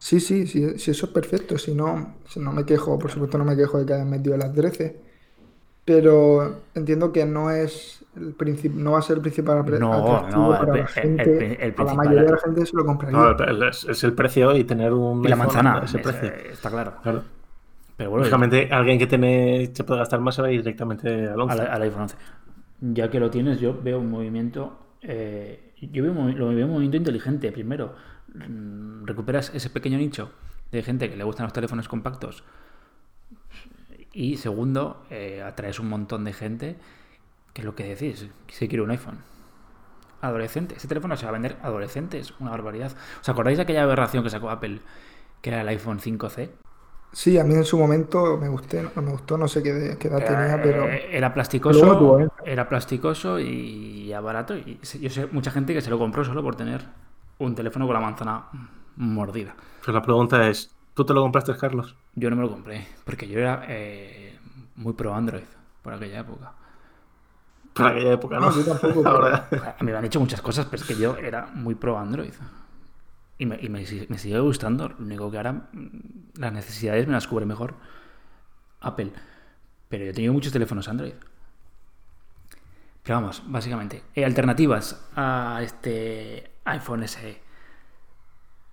Sí, 0.00 0.20
sí, 0.20 0.46
sí, 0.46 0.78
sí, 0.78 0.90
eso 0.92 1.06
es 1.06 1.12
perfecto. 1.12 1.58
Si 1.58 1.74
no, 1.74 2.22
si 2.26 2.38
no 2.40 2.52
me 2.52 2.64
quejo, 2.64 2.98
por 2.98 3.10
supuesto 3.10 3.36
no 3.38 3.44
me 3.44 3.56
quejo 3.56 3.78
de 3.78 3.86
que 3.86 3.94
hayan 3.94 4.10
metido 4.10 4.36
las 4.36 4.52
13. 4.54 5.04
Pero 5.88 6.60
entiendo 6.74 7.10
que 7.12 7.24
no 7.24 7.50
es 7.50 8.04
el 8.14 8.36
princip- 8.36 8.74
no 8.74 8.92
va 8.92 8.98
a 8.98 9.02
ser 9.02 9.16
el 9.16 9.22
principal 9.22 9.56
No, 9.80 9.92
atractivo 9.94 10.38
no, 10.38 10.52
el 10.52 10.58
para 10.60 10.72
la 10.74 10.78
el- 10.80 10.86
gente. 10.88 11.22
el- 11.54 11.60
el 11.62 11.74
a 11.78 11.84
la 11.84 11.94
mayoría 11.94 12.22
de 12.24 12.30
la 12.32 12.36
gente 12.38 12.66
se 12.66 12.76
lo 12.76 12.84
compraría. 12.84 13.16
No, 13.18 13.30
el- 13.30 13.62
es, 13.62 13.84
es 13.88 14.04
el 14.04 14.12
precio 14.12 14.54
y 14.54 14.64
tener 14.64 14.92
un. 14.92 15.24
Y 15.24 15.28
la 15.28 15.36
manzana, 15.36 15.80
es- 15.82 15.92
precio. 15.94 16.28
eh, 16.28 16.48
está 16.52 16.68
claro. 16.70 16.92
Claro. 17.02 17.22
Pero 17.96 18.10
bueno, 18.10 18.20
Lógicamente, 18.24 18.68
alguien 18.70 18.98
que 18.98 19.06
tiene, 19.06 19.70
se 19.72 19.82
puede 19.82 20.00
gastar 20.00 20.20
más 20.20 20.34
se 20.34 20.42
va 20.42 20.48
a 20.48 20.52
ir 20.52 20.60
directamente 20.62 21.28
al 21.28 21.40
11. 21.40 21.62
al, 21.62 21.82
iPhone 21.82 22.02
11. 22.02 22.16
Ya 22.80 23.10
que 23.10 23.18
lo 23.18 23.30
tienes, 23.30 23.58
yo 23.60 23.76
veo 23.82 23.98
un 23.98 24.10
movimiento. 24.10 24.78
eh, 25.00 25.72
yo 25.80 26.02
veo 26.02 26.12
un, 26.12 26.18
movi- 26.18 26.34
lo 26.36 26.48
veo 26.48 26.66
un 26.66 26.72
movimiento 26.72 26.96
inteligente. 26.98 27.50
Primero, 27.52 27.94
mm, 28.34 29.04
recuperas 29.06 29.52
ese 29.54 29.70
pequeño 29.70 29.96
nicho 29.96 30.30
de 30.72 30.82
gente 30.82 31.08
que 31.08 31.16
le 31.16 31.24
gustan 31.24 31.44
los 31.44 31.52
teléfonos 31.52 31.88
compactos. 31.88 32.44
Y 34.12 34.36
segundo, 34.38 35.06
eh, 35.10 35.42
atraes 35.42 35.78
un 35.80 35.88
montón 35.88 36.24
de 36.24 36.32
gente 36.32 36.76
que 37.54 37.62
es 37.62 37.66
lo 37.66 37.74
que 37.76 37.84
decís, 37.84 38.28
que 38.46 38.54
se 38.54 38.68
quiere 38.68 38.82
un 38.82 38.90
iPhone. 38.90 39.24
Adolescente. 40.20 40.76
Ese 40.76 40.88
teléfono 40.88 41.16
se 41.16 41.24
va 41.26 41.30
a 41.30 41.32
vender 41.32 41.58
a 41.62 41.66
adolescentes. 41.68 42.34
Una 42.40 42.50
barbaridad. 42.52 42.92
¿Os 43.20 43.28
acordáis 43.28 43.58
de 43.58 43.62
aquella 43.64 43.82
aberración 43.84 44.24
que 44.24 44.30
sacó 44.30 44.50
Apple? 44.50 44.80
Que 45.42 45.50
era 45.50 45.62
el 45.62 45.68
iPhone 45.68 46.00
5C. 46.00 46.50
Sí, 47.12 47.38
a 47.38 47.44
mí 47.44 47.54
en 47.54 47.64
su 47.64 47.78
momento 47.78 48.36
me 48.38 48.48
gusté, 48.48 48.82
no 48.94 49.02
me 49.02 49.10
gustó, 49.12 49.38
no 49.38 49.48
sé 49.48 49.62
qué, 49.62 49.96
qué 49.98 50.08
edad 50.08 50.24
tenía, 50.24 50.60
pero 50.60 50.86
Eh, 50.86 51.16
era 51.16 51.32
plasticoso, 51.34 51.96
tuvo, 51.96 52.20
¿eh? 52.20 52.28
era 52.44 52.68
plasticoso 52.68 53.38
y 53.40 54.06
ya 54.08 54.20
barato. 54.20 54.56
Y 54.56 54.80
yo 55.00 55.10
sé 55.10 55.26
mucha 55.26 55.50
gente 55.50 55.74
que 55.74 55.80
se 55.80 55.90
lo 55.90 55.98
compró 55.98 56.24
solo 56.24 56.42
por 56.42 56.56
tener 56.56 56.86
un 57.38 57.54
teléfono 57.54 57.86
con 57.86 57.94
la 57.94 58.00
manzana 58.00 58.48
mordida. 58.96 59.56
Pero 59.80 59.92
la 59.94 60.02
pregunta 60.02 60.48
es: 60.48 60.77
¿tú 60.98 61.04
te 61.04 61.14
lo 61.14 61.22
compraste, 61.22 61.56
Carlos? 61.56 61.94
Yo 62.16 62.28
no 62.28 62.34
me 62.34 62.42
lo 62.42 62.50
compré 62.50 62.84
porque 63.04 63.28
yo 63.28 63.38
era 63.38 63.64
eh, 63.68 64.36
muy 64.74 64.94
pro 64.94 65.14
Android 65.14 65.44
por 65.80 65.94
aquella 65.94 66.18
época. 66.18 66.52
Para 67.72 67.90
aquella 67.90 68.14
época, 68.14 68.40
¿no? 68.40 68.50
No, 68.50 68.56
yo 68.56 68.64
tampoco, 68.64 69.08
Ahora, 69.08 69.48
A 69.78 69.84
mí 69.84 69.92
me 69.92 69.96
han 69.96 70.02
dicho 70.02 70.18
muchas 70.18 70.42
cosas, 70.42 70.66
pero 70.66 70.82
es 70.82 70.88
que 70.88 70.96
yo 70.96 71.16
era 71.16 71.46
muy 71.54 71.76
pro 71.76 71.96
Android. 71.96 72.32
Y 73.38 73.46
me, 73.46 73.60
y 73.62 73.68
me 73.68 73.86
sigue 73.86 74.40
gustando. 74.40 74.88
Lo 74.88 75.04
único 75.04 75.30
que 75.30 75.36
ahora 75.36 75.52
mm, 75.52 76.32
las 76.34 76.52
necesidades 76.52 77.06
me 77.06 77.12
las 77.12 77.28
cubre 77.28 77.46
mejor 77.46 77.74
Apple. 78.80 79.12
Pero 79.88 80.04
yo 80.04 80.10
he 80.10 80.14
tenido 80.14 80.32
muchos 80.32 80.52
teléfonos 80.52 80.88
Android. 80.88 81.14
Pero 83.04 83.14
vamos, 83.20 83.44
básicamente. 83.46 84.02
eh, 84.16 84.24
alternativas 84.24 85.08
a 85.14 85.60
este 85.62 86.50
iPhone 86.64 87.06
SE. 87.06 87.40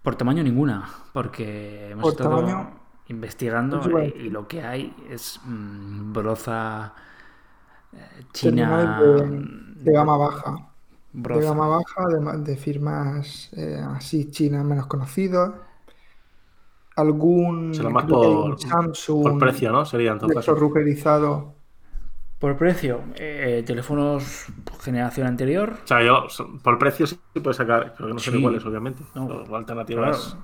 Por 0.05 0.15
tamaño 0.15 0.43
ninguna. 0.43 0.89
Porque 1.13 1.89
hemos 1.91 2.03
Por 2.03 2.11
estado 2.13 2.37
tamaño, 2.37 2.69
investigando 3.07 3.81
y, 4.01 4.29
lo 4.29 4.47
que 4.47 4.61
hay 4.63 4.95
es 5.09 5.39
mm, 5.43 6.13
broza 6.13 6.93
eh, 7.93 8.25
terminales 8.41 8.95
China. 8.95 8.99
de, 8.99 9.83
de 9.83 9.91
gama 9.93 10.17
baja. 10.17 10.69
De 11.13 11.41
gama 11.41 11.67
baja, 11.67 12.07
de, 12.09 12.19
ma- 12.19 12.37
de 12.37 12.57
firmas 12.57 13.49
eh, 13.53 13.81
así 13.95 14.29
chinas 14.31 14.63
menos 14.65 14.87
conocidas. 14.87 15.51
Algún 16.95 17.73
será 17.73 17.89
más 17.89 18.05
por, 18.05 18.25
un 18.25 18.57
Samsung 18.57 19.23
por 19.23 19.37
precio, 19.37 19.71
¿no? 19.71 19.85
Sería 19.85 20.11
en 20.13 20.19
todo 20.19 20.31
caso. 20.33 20.51
electrorrugerizado. 20.51 21.54
Por 22.39 22.57
precio, 22.57 23.01
eh, 23.15 23.63
teléfonos 23.65 24.45
generación 24.81 25.25
anterior. 25.27 25.77
O 25.83 25.87
sea, 25.87 26.03
yo, 26.03 26.27
por 26.61 26.77
precio 26.77 27.07
sí 27.07 27.17
puedes 27.41 27.57
sacar, 27.57 27.93
pero 27.97 28.09
que 28.09 28.13
no 28.13 28.19
son 28.19 28.33
Sí. 28.33 28.39
iguales, 28.39 28.65
obviamente. 28.65 29.03
No, 29.15 29.55
alternativas. 29.55 30.37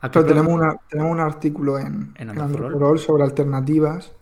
claro. 0.00 0.10
Pero 0.12 0.24
tenemos, 0.26 0.52
una, 0.52 0.76
tenemos 0.88 1.10
un 1.12 1.20
artículo 1.20 1.78
en, 1.78 2.14
En 2.16 2.30
en 2.30 2.98
sobre 2.98 3.24
alternativas 3.24 4.12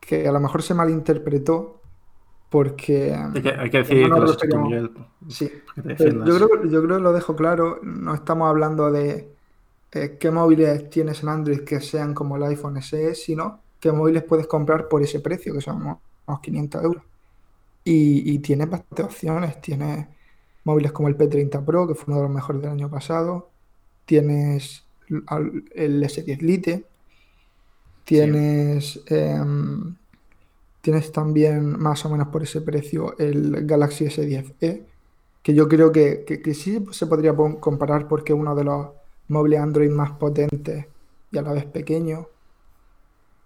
que 0.00 0.26
a 0.26 0.32
lo 0.32 0.40
mejor 0.40 0.62
se 0.62 0.74
malinterpretó 0.74 1.80
porque 2.48 3.14
Hay 3.14 3.42
que, 3.42 3.50
hay 3.50 3.70
que 3.70 3.78
decir 3.78 4.08
no 4.08 4.14
que 4.16 4.20
nos 4.20 4.20
lo 4.20 4.24
has 4.24 4.30
hecho 4.32 4.48
tú, 4.48 4.56
referíamos- 4.56 4.68
Miguel, 4.68 4.90
sí, 5.28 5.52
que 5.74 5.82
te 5.82 6.04
yo 6.04 6.36
creo, 6.36 6.64
yo 6.64 6.82
creo 6.82 6.96
que 6.96 7.02
lo 7.02 7.12
dejo 7.12 7.36
claro, 7.36 7.78
no 7.82 8.14
estamos 8.14 8.48
hablando 8.48 8.90
de 8.90 9.30
eh, 9.92 10.16
qué 10.18 10.30
móviles 10.30 10.88
tienes 10.90 11.22
en 11.22 11.28
Android 11.28 11.60
que 11.60 11.80
sean 11.80 12.14
como 12.14 12.36
el 12.36 12.42
iPhone 12.44 12.78
SE, 12.82 13.14
sino 13.14 13.60
qué 13.80 13.92
móviles 13.92 14.24
puedes 14.24 14.46
comprar 14.46 14.88
por 14.88 15.02
ese 15.02 15.20
precio, 15.20 15.54
que 15.54 15.60
son 15.60 15.82
unos, 15.82 15.98
unos 16.26 16.40
500 16.40 16.82
euros. 16.84 17.04
Y, 17.84 18.32
y 18.34 18.40
tienes 18.40 18.68
bastantes 18.70 19.06
opciones, 19.06 19.60
tienes 19.60 20.08
móviles 20.64 20.92
como 20.92 21.08
el 21.08 21.16
P30 21.16 21.64
Pro, 21.64 21.88
que 21.88 21.94
fue 21.94 22.06
uno 22.14 22.18
de 22.18 22.22
los 22.28 22.34
mejores 22.34 22.62
del 22.62 22.72
año 22.72 22.90
pasado, 22.90 23.54
tienes 24.06 24.86
el 25.74 26.04
S10 26.04 26.42
Lite, 26.42 26.86
tienes, 28.04 29.02
em, 29.06 29.96
tienes 30.82 31.12
también 31.12 31.78
más 31.78 32.04
o 32.06 32.10
menos 32.10 32.28
por 32.28 32.42
ese 32.44 32.62
precio 32.62 33.16
el 33.18 33.66
Galaxy 33.66 34.06
S10e, 34.06 34.86
que 35.42 35.54
yo 35.54 35.68
creo 35.68 35.92
que, 35.92 36.24
que- 36.26 36.42
que 36.42 36.54
sí 36.54 36.84
se 36.92 37.06
podría 37.06 37.34
comparar 37.60 38.08
porque 38.08 38.32
es 38.34 38.40
uno 38.40 38.54
de 38.56 38.64
los 38.64 38.88
móviles 39.28 39.60
Android 39.60 39.90
más 39.90 40.12
potentes 40.12 40.86
y 41.32 41.38
a 41.38 41.42
la 41.42 41.52
vez 41.54 41.66
pequeño. 41.66 42.28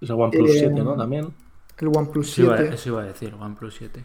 Es 0.03 0.11
el 0.11 0.17
OnePlus 0.21 0.51
Eh, 0.51 0.59
7, 0.59 0.83
¿no? 0.85 0.95
También. 0.97 1.33
El 1.79 1.89
OnePlus 1.89 2.29
Eso 2.33 2.43
iba, 2.43 2.57
7, 2.59 2.75
eso 2.75 2.89
iba 2.91 3.01
a 3.01 3.05
decir, 3.05 3.35
OnePlus 3.35 3.75
7. 3.77 4.05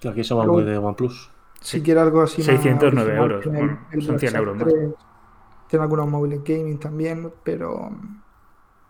Que 0.00 0.08
aquí 0.08 0.22
somos 0.24 0.44
Luego- 0.46 0.60
muy 0.60 0.70
de 0.70 0.76
OnePlus. 0.78 1.30
si 1.60 1.80
quiere 1.80 2.00
algo 2.00 2.22
así 2.22 2.38
más 2.42 2.46
609 2.46 3.00
original, 3.18 3.22
euros, 3.30 3.42
tiene 3.42 3.58
bueno, 3.58 3.80
el 3.92 4.02
son 4.02 4.18
100 4.18 4.32
Black 4.32 4.42
euros 4.42 4.56
más. 4.56 4.64
3, 4.74 4.90
Tiene 5.68 5.82
algunos 5.84 6.08
móviles 6.08 6.44
gaming 6.44 6.78
también, 6.78 7.32
pero, 7.44 7.90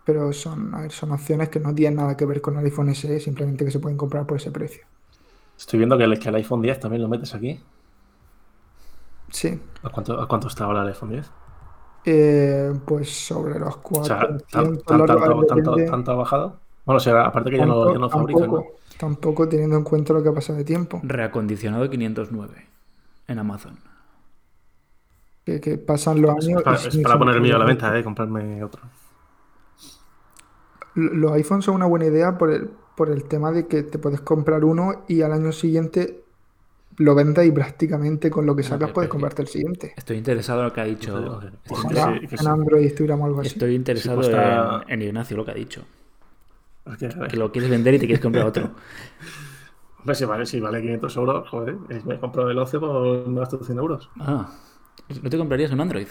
pero 0.04 0.32
son, 0.32 0.74
a 0.74 0.80
ver, 0.80 0.90
son 0.90 1.12
opciones 1.12 1.48
que 1.48 1.60
no 1.60 1.72
tienen 1.74 1.96
nada 1.98 2.16
que 2.16 2.24
ver 2.26 2.40
con 2.40 2.56
el 2.58 2.64
iPhone 2.64 2.92
SE, 2.94 3.20
simplemente 3.20 3.64
que 3.64 3.70
se 3.70 3.78
pueden 3.78 3.96
comprar 3.96 4.26
por 4.26 4.38
ese 4.38 4.50
precio. 4.50 4.84
Estoy 5.56 5.78
viendo 5.78 5.96
que 5.96 6.04
el, 6.04 6.18
que 6.18 6.28
el 6.30 6.34
iPhone 6.34 6.60
10 6.62 6.80
también 6.80 7.02
lo 7.02 7.08
metes 7.08 7.34
aquí. 7.34 7.60
Sí, 9.30 9.60
¿A 9.82 9.88
cuánto, 9.90 10.20
a 10.20 10.26
cuánto 10.28 10.48
está 10.48 10.64
ahora 10.64 10.82
el 10.82 10.88
iPhone 10.88 11.10
10? 11.10 11.30
Eh, 12.04 12.72
pues 12.84 13.10
sobre 13.10 13.58
los 13.58 13.76
O 13.82 14.04
sea, 14.04 14.18
400 14.20 14.48
tan- 14.50 14.78
tan- 14.78 14.98
dólares, 14.98 15.46
tanto, 15.48 15.76
tanto- 15.76 16.12
ha 16.12 16.14
bajado. 16.16 16.56
Bueno, 16.84 16.96
o 16.96 17.00
sea, 17.00 17.26
aparte 17.26 17.50
que 17.50 17.58
ya 17.58 17.66
no, 17.66 17.92
ya 17.92 17.98
no 17.98 18.10
fabrican, 18.10 18.50
¿no? 18.50 18.64
tampoco, 18.98 19.48
teniendo 19.48 19.76
en 19.76 19.84
cuenta 19.84 20.12
lo 20.12 20.22
que 20.22 20.28
ha 20.28 20.32
pasado 20.34 20.58
de 20.58 20.64
tiempo. 20.64 21.00
Reacondicionado 21.02 21.88
509 21.88 22.66
en 23.28 23.38
Amazon. 23.38 23.78
Que, 25.44 25.60
que 25.60 25.76
pasan 25.78 26.22
los 26.22 26.36
Es 26.38 26.46
años. 26.48 26.62
para, 26.62 26.76
es 26.76 26.96
para 26.98 27.18
poner 27.18 27.34
el 27.36 27.40
mío 27.42 27.56
a 27.56 27.58
la 27.58 27.64
venta, 27.64 27.96
¿eh? 27.98 28.04
Comprarme 28.04 28.62
otro. 28.62 28.82
Los 30.94 31.32
iPhones 31.32 31.64
son 31.64 31.74
una 31.76 31.86
buena 31.86 32.06
idea 32.06 32.36
por 32.36 32.50
el, 32.50 32.70
por 32.96 33.08
el 33.10 33.24
tema 33.24 33.50
de 33.50 33.66
que 33.66 33.82
te 33.82 33.98
puedes 33.98 34.20
comprar 34.20 34.64
uno 34.64 35.04
y 35.08 35.22
al 35.22 35.32
año 35.32 35.50
siguiente 35.52 36.22
lo 36.98 37.14
vendas 37.14 37.44
y 37.46 37.50
prácticamente 37.52 38.30
con 38.30 38.44
lo 38.46 38.54
que 38.56 38.62
sacas 38.62 38.88
que- 38.88 38.94
puedes 38.94 39.08
que- 39.08 39.12
comprarte 39.12 39.42
el 39.42 39.48
siguiente. 39.48 39.94
Estoy 39.96 40.18
interesado 40.18 40.60
en 40.60 40.66
lo 40.66 40.72
que 40.72 40.80
ha 40.80 40.84
dicho. 40.84 41.40
Que- 41.40 41.72
Ojalá. 41.72 42.14
sí, 42.20 42.26
que 42.26 42.36
en. 42.36 42.46
Android 42.48 42.94
tuviéramos 42.94 43.26
algo 43.26 43.40
así. 43.40 43.48
estoy 43.48 43.74
interesado 43.74 44.16
cuesta- 44.16 44.82
en, 44.88 45.00
en 45.02 45.08
Ignacio, 45.08 45.36
lo 45.36 45.44
que 45.44 45.50
ha 45.50 45.54
dicho. 45.54 45.84
Es 46.86 46.96
que, 46.96 47.08
Que 47.28 47.36
lo 47.36 47.52
quieres 47.52 47.70
vender 47.70 47.94
y 47.94 47.98
te 47.98 48.06
quieres 48.06 48.22
comprar 48.22 48.44
otro. 48.46 48.70
hombre, 50.00 50.14
si 50.14 50.24
vale, 50.24 50.46
si 50.46 50.60
vale 50.60 50.80
500 50.80 51.16
euros, 51.16 51.48
joder, 51.48 51.76
eh, 51.90 52.02
me 52.04 52.18
compro 52.18 52.50
el 52.50 52.58
11 52.58 52.78
por 52.78 53.28
me 53.28 53.40
gasto 53.40 53.62
100 53.62 53.78
euros. 53.78 54.10
Ah, 54.18 54.50
¿no 55.22 55.30
te 55.30 55.38
comprarías 55.38 55.70
un 55.70 55.80
Android? 55.80 56.08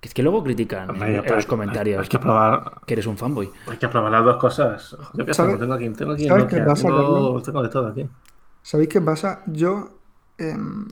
Que 0.00 0.06
es 0.08 0.14
que 0.14 0.22
luego 0.22 0.44
critican 0.44 0.90
Hombre, 0.90 1.16
en, 1.16 1.34
los 1.34 1.46
comentarios 1.46 2.02
Hay 2.02 2.08
que 2.08 2.18
probar, 2.20 2.82
que 2.86 2.94
eres 2.94 3.06
un 3.06 3.16
fanboy. 3.18 3.50
hay 3.66 3.78
que 3.78 3.88
probar 3.88 4.12
las 4.12 4.24
dos 4.24 4.36
cosas. 4.36 4.96
Yo 5.14 5.24
qué 5.26 5.32
sé, 5.34 5.38
¿Sabes- 5.42 5.58
tengo 5.58 5.74
aquí, 5.74 5.88
tengo 5.90 6.12
aquí 6.12 6.28
sabes 6.28 6.44
Nokia, 6.44 6.64
pasa, 6.64 6.82
tengo, 6.88 7.42
tengo 7.42 7.62
de 7.64 7.68
todo 7.68 7.86
aquí. 7.88 8.08
¿Sabéis 8.68 8.90
qué 8.90 9.00
pasa? 9.00 9.42
Yo, 9.46 9.88
em, 10.36 10.86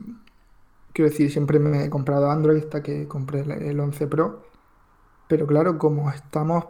quiero 0.94 1.10
decir, 1.10 1.30
siempre 1.30 1.58
me 1.58 1.84
he 1.84 1.90
comprado 1.90 2.30
Android 2.30 2.56
hasta 2.56 2.82
que 2.82 3.06
compré 3.06 3.40
el, 3.40 3.50
el 3.50 3.78
11 3.78 4.06
Pro. 4.06 4.44
Pero 5.28 5.46
claro, 5.46 5.76
como 5.76 6.10
estamos 6.10 6.64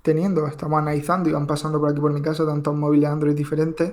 teniendo, 0.00 0.46
estamos 0.46 0.78
analizando 0.78 1.28
y 1.28 1.32
van 1.34 1.46
pasando 1.46 1.78
por 1.78 1.90
aquí 1.90 2.00
por 2.00 2.10
mi 2.10 2.22
casa 2.22 2.46
tantos 2.46 2.74
móviles 2.74 3.10
Android 3.10 3.34
diferentes, 3.34 3.92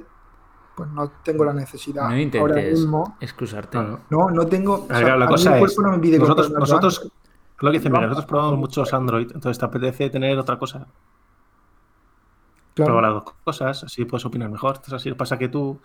pues 0.77 0.89
no 0.89 1.12
tengo 1.22 1.43
la 1.43 1.51
necesidad 1.51 2.03
No 2.03 2.12
ahora 2.12 2.22
intentes 2.22 2.79
mismo. 2.79 3.17
excusarte. 3.20 3.72
Claro. 3.72 4.00
No, 4.10 4.29
no 4.29 4.46
tengo. 4.48 4.88
o 4.89 4.96
sea, 4.96 5.17
la 5.17 5.27
cosa 5.27 5.55
es, 5.55 5.60
cuerpo 5.60 5.82
no 5.82 5.91
me 5.91 6.00
pide 6.00 6.17
nosotros, 6.17 6.50
nosotros, 6.50 7.12
lo 7.60 7.72
que 7.72 7.77
dice 7.77 7.89
Miguel, 7.89 8.08
Vamos. 8.08 8.10
nosotros 8.12 8.29
probamos 8.29 8.58
muchos 8.58 8.93
Android, 8.93 9.29
entonces 9.36 9.60
te 9.60 9.65
apetece 9.65 10.10
tener 10.10 10.39
otra 10.39 10.58
cosa. 10.58 10.88
Claro. 12.74 12.93
Prueba 12.93 13.01
las 13.01 13.13
dos 13.25 13.34
cosas, 13.43 13.84
así 13.84 14.05
puedes 14.05 14.25
opinar 14.25 14.50
mejor. 14.50 14.77
Entonces, 14.77 14.93
así 14.93 15.12
pasa 15.13 15.38
que 15.38 15.50
tú, 15.50 15.82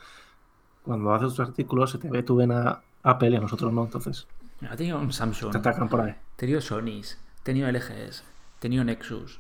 cuando 0.89 1.13
haces 1.15 1.29
tus 1.29 1.41
artículos, 1.41 1.91
se 1.91 1.99
te 1.99 2.09
ve 2.11 2.23
tu 2.23 2.35
vena 2.37 2.81
Apple 3.03 3.29
y 3.31 3.37
a 3.37 3.41
nosotros 3.41 3.71
no, 3.73 3.85
entonces 3.85 4.27
He 4.63 4.75
tenido 4.77 4.99
un 4.99 5.13
Samsung, 5.13 5.53
te 5.53 5.59
atacan 5.59 5.87
por 5.89 6.01
ahí. 6.01 6.11
he 6.13 6.37
tenido 6.37 6.61
Sonys, 6.63 7.19
he 7.41 7.43
tenido 7.45 7.71
LGs, 7.71 8.23
he 8.57 8.61
tenido 8.61 8.83
Nexus, 8.85 9.39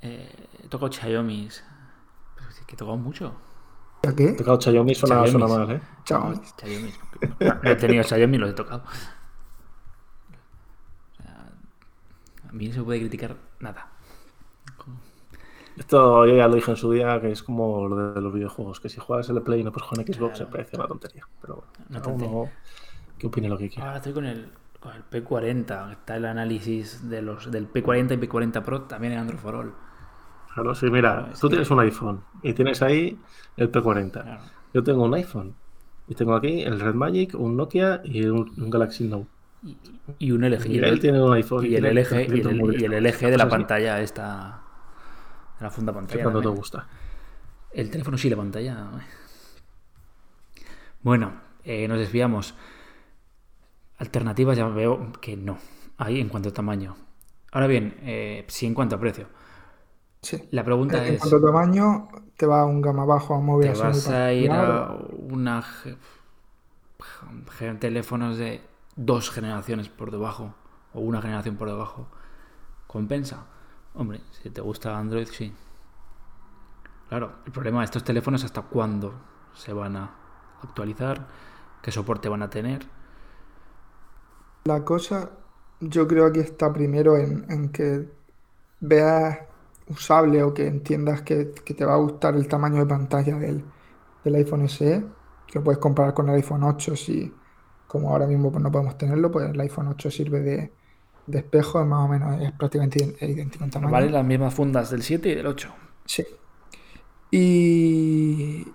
eh, 0.00 0.46
he 0.62 0.68
tocado 0.68 0.92
Xiaomi. 0.92 1.48
Pero 2.36 2.48
es 2.50 2.60
que 2.66 2.74
he 2.74 2.78
tocado 2.78 2.96
mucho. 2.96 3.34
¿A 4.06 4.14
qué? 4.14 4.32
Tocado 4.32 4.60
Xiaomi 4.60 4.94
suena, 4.94 5.24
Xiaomi. 5.24 5.30
suena 5.30 5.46
mal, 5.48 5.70
¿eh? 5.72 5.80
Xiaomi. 6.04 6.92
No, 7.40 7.60
he 7.70 7.74
tenido 7.76 8.04
Xiaomi, 8.04 8.38
los 8.38 8.50
he 8.50 8.52
tocado. 8.54 8.84
O 11.18 11.22
sea, 11.22 11.48
a 12.48 12.52
mí 12.52 12.68
no 12.68 12.72
se 12.72 12.78
me 12.78 12.84
puede 12.84 13.00
criticar 13.00 13.36
nada. 13.60 13.88
Esto 15.76 16.24
yo 16.26 16.36
ya 16.36 16.46
lo 16.48 16.54
dije 16.54 16.70
en 16.70 16.76
su 16.76 16.90
día, 16.92 17.20
que 17.20 17.32
es 17.32 17.42
como 17.42 17.88
lo 17.88 18.12
de 18.14 18.20
los 18.20 18.32
videojuegos, 18.32 18.80
que 18.80 18.88
si 18.88 19.00
juegas 19.00 19.28
el 19.30 19.42
Play 19.42 19.60
y 19.60 19.64
no 19.64 19.72
puedes 19.72 19.88
jugar 19.88 20.06
en 20.06 20.14
Xbox, 20.14 20.34
Claro. 20.36 20.36
se 20.36 20.46
parece 20.46 20.76
una 20.76 20.86
tontería. 20.86 21.26
Pero 21.40 21.64
bueno, 21.88 22.00
cada 22.02 22.14
uno 22.14 22.50
que 23.18 23.26
opine 23.26 23.48
lo 23.48 23.58
que 23.58 23.68
quiera. 23.68 23.84
Ahora 23.86 23.96
estoy 23.98 24.12
con 24.12 24.24
el, 24.26 24.48
con 24.80 24.92
el 24.94 25.02
P40. 25.10 25.92
Está 25.92 26.16
el 26.16 26.24
análisis 26.26 27.08
de 27.08 27.22
los, 27.22 27.50
del 27.50 27.70
P40 27.72 28.14
y 28.14 28.26
P40 28.28 28.62
Pro 28.62 28.82
también 28.82 29.14
en 29.14 29.18
Android 29.20 29.38
for 29.40 29.54
All. 29.56 29.72
Claro, 30.54 30.74
sí, 30.76 30.86
mira, 30.90 31.30
tú 31.40 31.48
que- 31.48 31.54
tienes 31.54 31.70
un 31.70 31.80
iPhone 31.80 32.20
y 32.42 32.52
tienes 32.52 32.80
ahí 32.82 33.18
el 33.56 33.72
P40. 33.72 34.10
Claro. 34.22 34.40
Yo 34.72 34.82
tengo 34.84 35.02
un 35.04 35.14
iPhone 35.14 35.54
y 36.06 36.14
tengo 36.14 36.34
aquí 36.36 36.62
el 36.62 36.78
Red 36.78 36.94
Magic, 36.94 37.34
un 37.34 37.56
Nokia 37.56 38.00
y 38.04 38.24
un, 38.26 38.52
un 38.56 38.70
Galaxy 38.70 39.08
Note. 39.08 39.26
Y, 39.64 39.76
y 40.18 40.30
un 40.32 40.42
LG. 40.48 40.66
Y 40.66 40.74
Y 40.74 40.78
él 40.78 40.84
el, 40.84 41.00
tiene 41.00 41.20
un 41.22 41.32
iPhone 41.32 41.64
y 41.66 41.74
el 41.74 41.84
LG, 41.84 41.98
y 41.98 42.26
300 42.26 42.52
el, 42.52 42.94
el 42.94 43.04
LG 43.04 43.18
de 43.18 43.30
la 43.30 43.30
Cosas 43.30 43.40
así, 43.40 43.50
pantalla 43.50 44.00
esta. 44.00 44.60
La 45.60 45.70
funda 45.70 45.92
pantalla. 45.92 46.22
cuando 46.22 46.40
te 46.40 46.48
gusta. 46.48 46.86
El 47.72 47.90
teléfono 47.90 48.16
sí, 48.16 48.30
la 48.30 48.36
pantalla. 48.36 48.90
Bueno, 51.02 51.32
eh, 51.64 51.86
nos 51.88 51.98
desviamos. 51.98 52.54
Alternativas 53.98 54.56
ya 54.56 54.68
veo 54.68 55.12
que 55.20 55.36
no. 55.36 55.58
Ahí 55.98 56.20
en 56.20 56.28
cuanto 56.28 56.48
a 56.48 56.52
tamaño. 56.52 56.96
Ahora 57.52 57.66
bien, 57.66 57.96
eh, 58.02 58.44
sí 58.48 58.66
en 58.66 58.74
cuanto 58.74 58.96
a 58.96 59.00
precio. 59.00 59.28
Sí. 60.22 60.48
La 60.50 60.64
pregunta 60.64 61.06
En 61.06 61.14
es, 61.14 61.20
cuanto 61.20 61.36
a 61.36 61.40
tamaño, 61.40 62.08
te 62.36 62.46
va 62.46 62.62
a 62.62 62.64
un 62.64 62.80
gama 62.80 63.04
bajo 63.04 63.34
a 63.34 63.38
un 63.38 63.46
móvil 63.46 63.72
¿te 63.72 63.78
vas 63.78 64.08
a 64.08 64.32
ir 64.32 64.50
a 64.50 64.96
una 65.12 65.64
teléfonos 67.78 68.38
de 68.38 68.62
dos 68.96 69.30
generaciones 69.30 69.88
por 69.88 70.10
debajo 70.10 70.54
o 70.92 71.00
una 71.00 71.20
generación 71.20 71.56
por 71.56 71.68
debajo? 71.68 72.08
¿Compensa? 72.86 73.46
Hombre, 73.96 74.20
si 74.42 74.50
te 74.50 74.60
gusta 74.60 74.98
Android, 74.98 75.28
sí. 75.28 75.52
Claro, 77.08 77.36
el 77.46 77.52
problema 77.52 77.78
de 77.78 77.84
estos 77.84 78.02
teléfonos 78.02 78.40
es 78.40 78.46
hasta 78.46 78.62
cuándo 78.62 79.14
se 79.54 79.72
van 79.72 79.96
a 79.96 80.10
actualizar, 80.62 81.28
qué 81.80 81.92
soporte 81.92 82.28
van 82.28 82.42
a 82.42 82.50
tener. 82.50 82.84
La 84.64 84.84
cosa, 84.84 85.30
yo 85.78 86.08
creo 86.08 86.32
que 86.32 86.40
está 86.40 86.72
primero 86.72 87.16
en, 87.16 87.68
que 87.68 88.08
veas 88.80 89.38
usable 89.88 90.42
o 90.42 90.52
que 90.52 90.66
entiendas 90.66 91.22
que, 91.22 91.44
te 91.44 91.84
va 91.84 91.94
a 91.94 91.98
gustar 91.98 92.34
el 92.34 92.48
tamaño 92.48 92.80
de 92.80 92.86
pantalla 92.86 93.36
del, 93.36 93.64
iPhone 94.24 94.68
SE, 94.68 95.04
que 95.46 95.60
puedes 95.60 95.78
comparar 95.78 96.14
con 96.14 96.28
el 96.30 96.36
iPhone 96.36 96.64
8 96.64 96.96
si, 96.96 97.32
como 97.86 98.10
ahora 98.10 98.26
mismo 98.26 98.50
pues, 98.50 98.62
no 98.62 98.72
podemos 98.72 98.98
tenerlo, 98.98 99.30
pues 99.30 99.50
el 99.50 99.60
iPhone 99.60 99.86
8 99.86 100.10
sirve 100.10 100.40
de, 100.40 100.72
de 101.26 101.38
espejo, 101.38 101.80
es 101.80 101.86
más 101.86 102.04
o 102.04 102.08
menos, 102.08 102.40
es 102.40 102.52
prácticamente 102.52 103.16
idéntico 103.20 103.64
en 103.64 103.70
tamaño. 103.70 103.92
Vale 103.92 104.10
las 104.10 104.24
mismas 104.24 104.54
fundas 104.54 104.90
del 104.90 105.02
7 105.02 105.28
y 105.28 105.34
del 105.34 105.46
8. 105.46 105.68
Sí. 106.04 106.24
Y, 107.30 108.66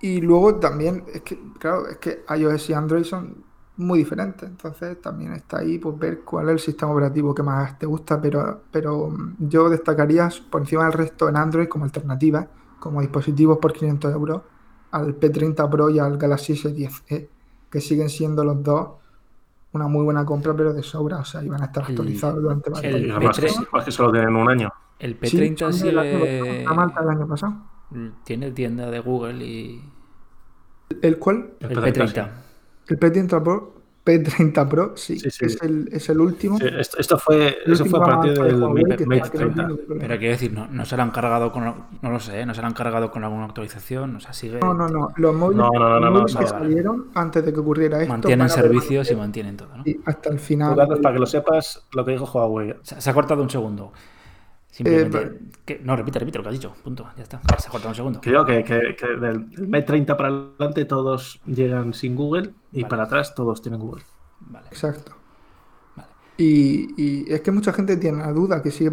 y 0.00 0.20
luego 0.20 0.56
también, 0.56 1.04
es 1.12 1.22
que, 1.22 1.38
claro, 1.58 1.88
es 1.88 1.98
que 1.98 2.24
iOS 2.36 2.70
y 2.70 2.72
Android 2.72 3.04
son 3.04 3.44
muy 3.76 3.98
diferentes. 3.98 4.48
Entonces 4.48 5.00
también 5.00 5.32
está 5.32 5.58
ahí 5.58 5.78
pues, 5.78 5.98
ver 5.98 6.20
cuál 6.20 6.48
es 6.48 6.52
el 6.52 6.60
sistema 6.60 6.92
operativo 6.92 7.34
que 7.34 7.42
más 7.42 7.78
te 7.78 7.86
gusta. 7.86 8.20
Pero, 8.20 8.62
pero 8.70 9.10
mm, 9.10 9.48
yo 9.48 9.68
destacaría 9.68 10.28
por 10.50 10.62
encima 10.62 10.84
del 10.84 10.92
resto 10.92 11.28
en 11.28 11.36
Android 11.36 11.68
como 11.68 11.84
alternativa, 11.84 12.46
como 12.78 13.00
dispositivos 13.00 13.58
por 13.58 13.72
500 13.72 14.12
euros, 14.12 14.42
al 14.92 15.18
P30 15.18 15.70
Pro 15.70 15.90
y 15.90 15.98
al 15.98 16.18
Galaxy 16.18 16.54
S10e, 16.54 17.28
que 17.70 17.80
siguen 17.80 18.08
siendo 18.08 18.44
los 18.44 18.62
dos 18.62 19.01
una 19.72 19.88
muy 19.88 20.04
buena 20.04 20.24
compra, 20.24 20.54
pero 20.54 20.72
de 20.72 20.82
sobra. 20.82 21.18
O 21.18 21.24
sea, 21.24 21.42
iban 21.42 21.62
a 21.62 21.66
estar 21.66 21.82
El- 21.84 21.90
actualizados 21.90 22.42
durante 22.42 22.70
varios 22.70 22.94
el 22.94 23.04
años. 23.04 23.16
además, 23.16 23.38
que, 23.38 23.46
P3. 23.46 23.56
además 23.56 23.84
que 23.84 23.90
solo 23.92 24.12
tienen 24.12 24.36
un 24.36 24.50
año. 24.50 24.72
El 24.98 25.18
Sí, 25.22 25.36
P30 25.38 25.72
son 25.72 25.82
del 25.86 25.98
año 25.98 26.12
pasado, 26.20 26.44
sigue... 26.44 26.64
a 26.66 26.72
Malta 26.74 27.00
el 27.02 27.08
año 27.08 27.26
pasado. 27.28 27.54
tiene 28.24 28.50
tienda 28.52 28.90
de 28.90 29.00
Google 29.00 29.44
y 29.44 29.84
¿El 31.02 31.18
cuál? 31.18 31.54
el 31.60 31.70
P30, 31.70 31.92
P30. 31.94 32.30
El 32.88 32.98
P30 33.00 33.42
Pro, 33.42 33.81
P30 34.04 34.68
Pro, 34.68 34.92
sí, 34.96 35.18
Sí, 35.18 35.30
sí. 35.30 35.44
Es, 35.46 35.62
el, 35.62 35.88
es 35.92 36.08
el 36.08 36.20
último. 36.20 36.58
Sí, 36.58 36.66
esto, 36.78 36.98
esto 36.98 37.18
fue, 37.18 37.56
El 37.64 37.72
eso 37.74 37.84
fue 37.84 37.98
a 38.00 38.02
último 38.02 38.20
partir 38.20 38.32
de 38.38 38.44
del 38.44 38.56
Mate, 38.58 38.96
que 38.96 39.06
Mate 39.06 39.20
está- 39.22 39.30
que 39.30 39.38
no 39.38 39.50
30. 39.50 39.54
tiene 39.54 39.68
ningún 39.68 39.86
problema. 39.86 40.06
Pero 40.08 40.18
quiero 40.18 40.32
decir, 40.32 40.52
no, 40.52 40.66
no 40.66 40.84
se 40.84 40.96
la 40.96 41.02
han 41.04 41.10
cargado 41.10 41.52
con, 41.52 41.64
no 42.02 42.10
lo 42.10 42.18
sé, 42.20 42.44
no 42.46 42.54
se 42.54 42.60
la 42.60 42.66
han 42.66 42.74
cargado 42.74 43.10
con 43.10 43.22
alguna 43.24 43.44
actualización, 43.44 44.16
o 44.16 44.20
sea, 44.20 44.32
sigue, 44.32 44.58
No, 44.60 44.74
no, 44.74 44.88
no. 44.88 45.08
Los 45.16 45.34
móviles, 45.34 45.58
No, 45.64 45.70
no, 45.72 45.78
no, 45.78 45.88
los 45.88 46.00
no, 46.00 46.06
no, 46.06 46.10
móviles 46.12 46.34
no, 46.34 46.40
que 46.40 46.46
salieron 46.46 47.06
antes 47.14 47.44
de 47.44 47.52
que 47.52 47.60
ocurriera 47.60 48.00
esto. 48.00 48.12
mantienen 48.12 48.48
servicios 48.48 49.10
y 49.10 49.14
mantienen 49.16 49.56
todo, 49.56 49.76
¿no? 49.76 49.82
y 49.86 50.00
hasta 50.04 50.30
el 50.30 50.38
final. 50.38 50.74
Para 50.74 51.12
que 51.14 51.18
lo 51.20 51.26
sepas, 51.26 51.84
lo 51.92 52.04
que 52.04 52.12
dijo 52.12 52.24
Huawei. 52.24 52.74
Se, 52.82 53.00
se 53.00 53.10
ha 53.10 53.14
cortado 53.14 53.42
un 53.42 53.50
segundo. 53.50 53.92
Simplemente. 54.72 55.18
Eh, 55.18 55.40
que- 55.66 55.78
no, 55.84 55.94
repite, 55.94 56.18
repite 56.18 56.38
lo 56.38 56.42
que 56.44 56.48
has 56.48 56.54
dicho. 56.54 56.74
Punto. 56.82 57.08
Ya 57.16 57.22
está. 57.22 57.40
Se 57.58 57.68
ha 57.68 57.70
cortado 57.70 57.90
un 57.90 57.94
segundo. 57.94 58.20
Que 58.20 58.30
digo 58.30 58.44
que, 58.44 58.64
que, 58.64 58.96
que 58.96 59.06
del 59.06 59.50
del 59.50 59.68
Mate 59.68 59.82
30 59.84 60.16
para 60.16 60.30
adelante 60.30 60.84
todos 60.86 61.40
llegan 61.46 61.92
sin 61.94 62.16
Google 62.16 62.54
y 62.72 62.82
Vale. 62.82 62.90
para 62.90 63.02
atrás 63.04 63.34
todos 63.34 63.60
tienen 63.62 63.80
Google. 63.80 64.02
Vale. 64.40 64.66
Exacto. 64.68 65.12
Vale. 65.94 66.08
Y, 66.38 66.94
y 66.96 67.32
es 67.32 67.42
que 67.42 67.50
mucha 67.50 67.72
gente 67.72 67.96
tiene 67.98 68.18
la 68.18 68.32
duda 68.32 68.62
que 68.62 68.70
sigue 68.70 68.90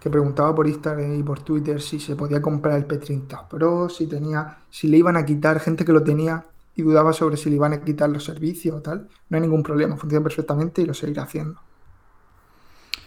que 0.00 0.10
preguntaba 0.10 0.54
por 0.54 0.66
Instagram 0.66 1.18
y 1.18 1.22
por 1.22 1.40
Twitter 1.40 1.80
si 1.80 1.98
se 2.00 2.16
podía 2.16 2.42
comprar 2.42 2.76
el 2.78 2.86
P30 2.86 3.48
Pro, 3.48 3.88
si 3.88 4.06
tenía, 4.06 4.58
si 4.70 4.88
le 4.88 4.98
iban 4.98 5.16
a 5.16 5.24
quitar, 5.24 5.60
gente 5.60 5.84
que 5.84 5.92
lo 5.92 6.02
tenía 6.02 6.44
y 6.74 6.82
dudaba 6.82 7.12
sobre 7.12 7.36
si 7.36 7.48
le 7.50 7.56
iban 7.56 7.72
a 7.72 7.80
quitar 7.82 8.10
los 8.10 8.24
servicios 8.24 8.76
o 8.76 8.82
tal. 8.82 9.08
No 9.28 9.36
hay 9.36 9.42
ningún 9.42 9.62
problema, 9.62 9.96
funciona 9.96 10.22
perfectamente 10.22 10.82
y 10.82 10.86
lo 10.86 10.94
seguirá 10.94 11.22
haciendo. 11.22 11.60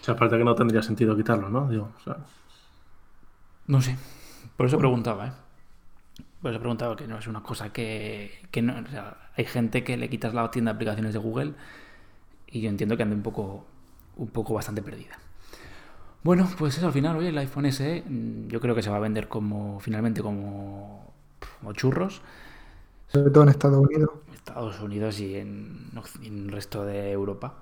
O 0.07 0.09
sea, 0.09 0.15
aparte 0.15 0.37
que 0.37 0.43
no 0.45 0.55
tendría 0.55 0.81
sentido 0.81 1.17
quitarlo, 1.17 1.49
¿no? 1.49 1.67
Digo, 1.69 1.93
o 1.97 1.99
sea, 1.99 2.17
No 3.67 3.81
sé. 3.81 3.97
Por 4.55 4.65
eso 4.65 4.77
preguntaba, 4.77 5.27
¿eh? 5.27 5.31
Por 6.41 6.51
eso 6.51 6.59
preguntaba 6.59 6.95
que 6.95 7.07
no 7.07 7.17
es 7.17 7.27
una 7.27 7.43
cosa 7.43 7.71
que, 7.73 8.47
que 8.51 8.61
no. 8.61 8.73
O 8.79 8.89
sea, 8.91 9.31
hay 9.35 9.45
gente 9.45 9.83
que 9.83 9.97
le 9.97 10.09
quitas 10.09 10.33
la 10.33 10.49
tienda 10.51 10.71
de 10.71 10.75
aplicaciones 10.75 11.13
de 11.13 11.19
Google 11.19 11.53
y 12.47 12.61
yo 12.61 12.69
entiendo 12.69 12.97
que 12.97 13.03
ande 13.03 13.15
un 13.15 13.23
poco, 13.23 13.65
un 14.17 14.29
poco 14.29 14.53
bastante 14.53 14.81
perdida. 14.81 15.19
Bueno, 16.23 16.47
pues 16.57 16.77
eso 16.77 16.87
al 16.87 16.93
final, 16.93 17.15
oye, 17.17 17.29
el 17.29 17.37
iPhone 17.37 17.71
SE 17.71 18.03
mm, 18.07 18.47
yo 18.49 18.59
creo 18.59 18.75
que 18.75 18.81
se 18.83 18.89
va 18.89 18.97
a 18.97 18.99
vender 18.99 19.27
como, 19.27 19.79
finalmente, 19.79 20.21
como, 20.21 21.13
como 21.59 21.73
churros. 21.73 22.21
Sobre 23.07 23.31
todo 23.31 23.43
en 23.43 23.49
Estados 23.49 23.79
Unidos. 23.85 24.09
en 24.27 24.33
Estados 24.33 24.79
Unidos 24.81 25.19
y 25.19 25.35
en, 25.35 25.91
en 26.23 26.45
el 26.45 26.51
resto 26.51 26.85
de 26.85 27.11
Europa. 27.11 27.55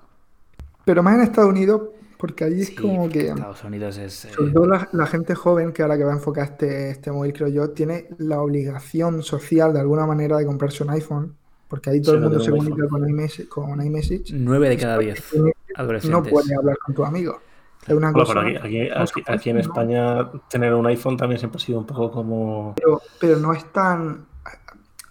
Pero 0.84 1.02
más 1.02 1.16
en 1.16 1.22
Estados 1.22 1.50
Unidos, 1.50 1.82
porque 2.18 2.44
allí 2.44 2.62
es 2.62 2.68
Sí, 2.68 2.76
como 2.76 3.08
que, 3.08 3.28
Estados 3.28 3.64
Unidos 3.64 3.98
es... 3.98 4.24
eh, 4.26 4.30
sobre 4.32 4.52
todo 4.52 4.66
la, 4.66 4.88
la 4.92 5.06
gente 5.06 5.34
joven, 5.34 5.72
que 5.72 5.82
ahora 5.82 5.96
que 5.98 6.04
va 6.04 6.12
a 6.12 6.16
enfocar 6.16 6.44
este, 6.44 6.90
este 6.90 7.12
móvil, 7.12 7.32
creo 7.32 7.48
yo, 7.48 7.70
tiene 7.70 8.08
la 8.18 8.40
obligación 8.40 9.22
social 9.22 9.72
de 9.72 9.80
alguna 9.80 10.06
manera 10.06 10.36
de 10.38 10.46
comprarse 10.46 10.82
un 10.84 10.90
iPhone, 10.90 11.36
porque 11.68 11.90
ahí 11.90 12.00
todo 12.00 12.14
Sí, 12.14 12.16
el 12.16 12.22
mundo 12.24 12.40
se 12.40 12.50
un 12.52 12.58
comunica 12.58 12.88
con 12.88 13.08
iMessage, 13.08 13.48
con 13.48 13.82
iMessage. 13.84 14.32
9 14.32 14.68
de 14.68 14.76
cada 14.76 14.98
10 14.98 15.34
No 15.34 15.52
adolescentes. 15.74 16.32
puedes 16.32 16.52
hablar 16.56 16.76
con 16.78 16.94
tu 16.94 17.04
amigo. 17.04 17.38
Es 17.86 17.94
una 17.94 18.10
bueno, 18.10 18.26
cosa, 18.26 18.40
pero 18.40 18.40
aquí, 18.40 18.56
aquí, 18.56 18.90
aquí, 18.94 19.22
aquí 19.26 19.50
en 19.50 19.58
España 19.58 20.30
tener 20.50 20.74
un 20.74 20.86
iPhone 20.86 21.16
también 21.16 21.38
siempre 21.38 21.58
ha 21.58 21.64
sido 21.64 21.78
un 21.78 21.86
poco 21.86 22.10
como... 22.10 22.74
pero, 22.76 23.00
pero 23.20 23.36
no 23.38 23.52
es 23.52 23.64
tan. 23.72 24.26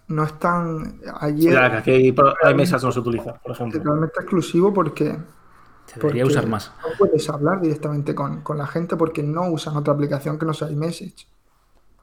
No 0.07 0.23
es 0.23 0.37
tan. 0.39 0.99
Ayer 1.19 1.53
que 1.53 1.59
aquí 1.77 1.91
hay, 1.91 2.15
hay 2.43 2.53
mesas 2.53 2.81
que 2.81 2.85
no 2.87 2.91
se 2.91 2.99
utilizan, 2.99 3.35
por 3.41 3.51
ejemplo. 3.53 3.81
realmente 3.83 4.13
exclusivo 4.19 4.73
porque, 4.73 5.17
Se 5.85 5.99
debería 5.99 6.25
usar 6.25 6.47
más. 6.47 6.71
no 6.83 6.89
puedes 6.97 7.29
hablar 7.29 7.61
directamente 7.61 8.13
con, 8.15 8.41
con 8.41 8.57
la 8.57 8.67
gente 8.67 8.95
porque 8.97 9.23
no 9.23 9.49
usan 9.49 9.77
otra 9.77 9.93
aplicación 9.93 10.37
que 10.39 10.45
no 10.45 10.53
sea 10.53 10.69
iMessage. 10.71 11.27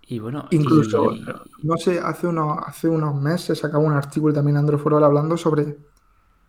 Y 0.09 0.19
bueno, 0.19 0.47
Incluso, 0.51 1.13
y- 1.13 1.25
no 1.63 1.77
sé, 1.77 1.99
hace 2.01 2.27
unos, 2.27 2.59
hace 2.67 2.89
unos 2.89 3.15
meses 3.21 3.59
sacaba 3.59 3.83
un 3.85 3.93
artículo 3.93 4.35
también 4.35 4.67
for 4.79 4.95
All 4.95 5.05
hablando 5.05 5.37
sobre 5.37 5.79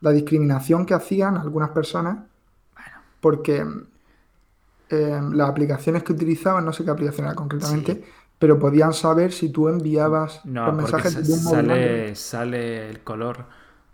la 0.02 0.12
discriminación 0.12 0.86
que 0.86 0.94
hacían 0.94 1.38
algunas 1.38 1.70
personas 1.70 2.18
porque 3.22 3.66
eh, 4.90 5.20
las 5.34 5.50
aplicaciones 5.50 6.04
que 6.04 6.14
utilizaban, 6.14 6.66
no 6.66 6.74
sé 6.74 6.84
qué 6.84 6.92
aplicación 6.92 7.28
era 7.28 7.36
concretamente, 7.36 8.04
pero 8.38 8.60
podían 8.60 8.94
saber 8.94 9.32
si 9.32 9.50
tú 9.50 9.70
enviabas 9.70 10.42
no, 10.46 10.68
los 10.68 10.76
mensajes 10.76 11.14
sa- 11.14 11.22
de 11.22 11.34
un 11.34 11.40
sale, 11.40 12.16
sale 12.16 12.90
el 12.90 13.04
color 13.04 13.46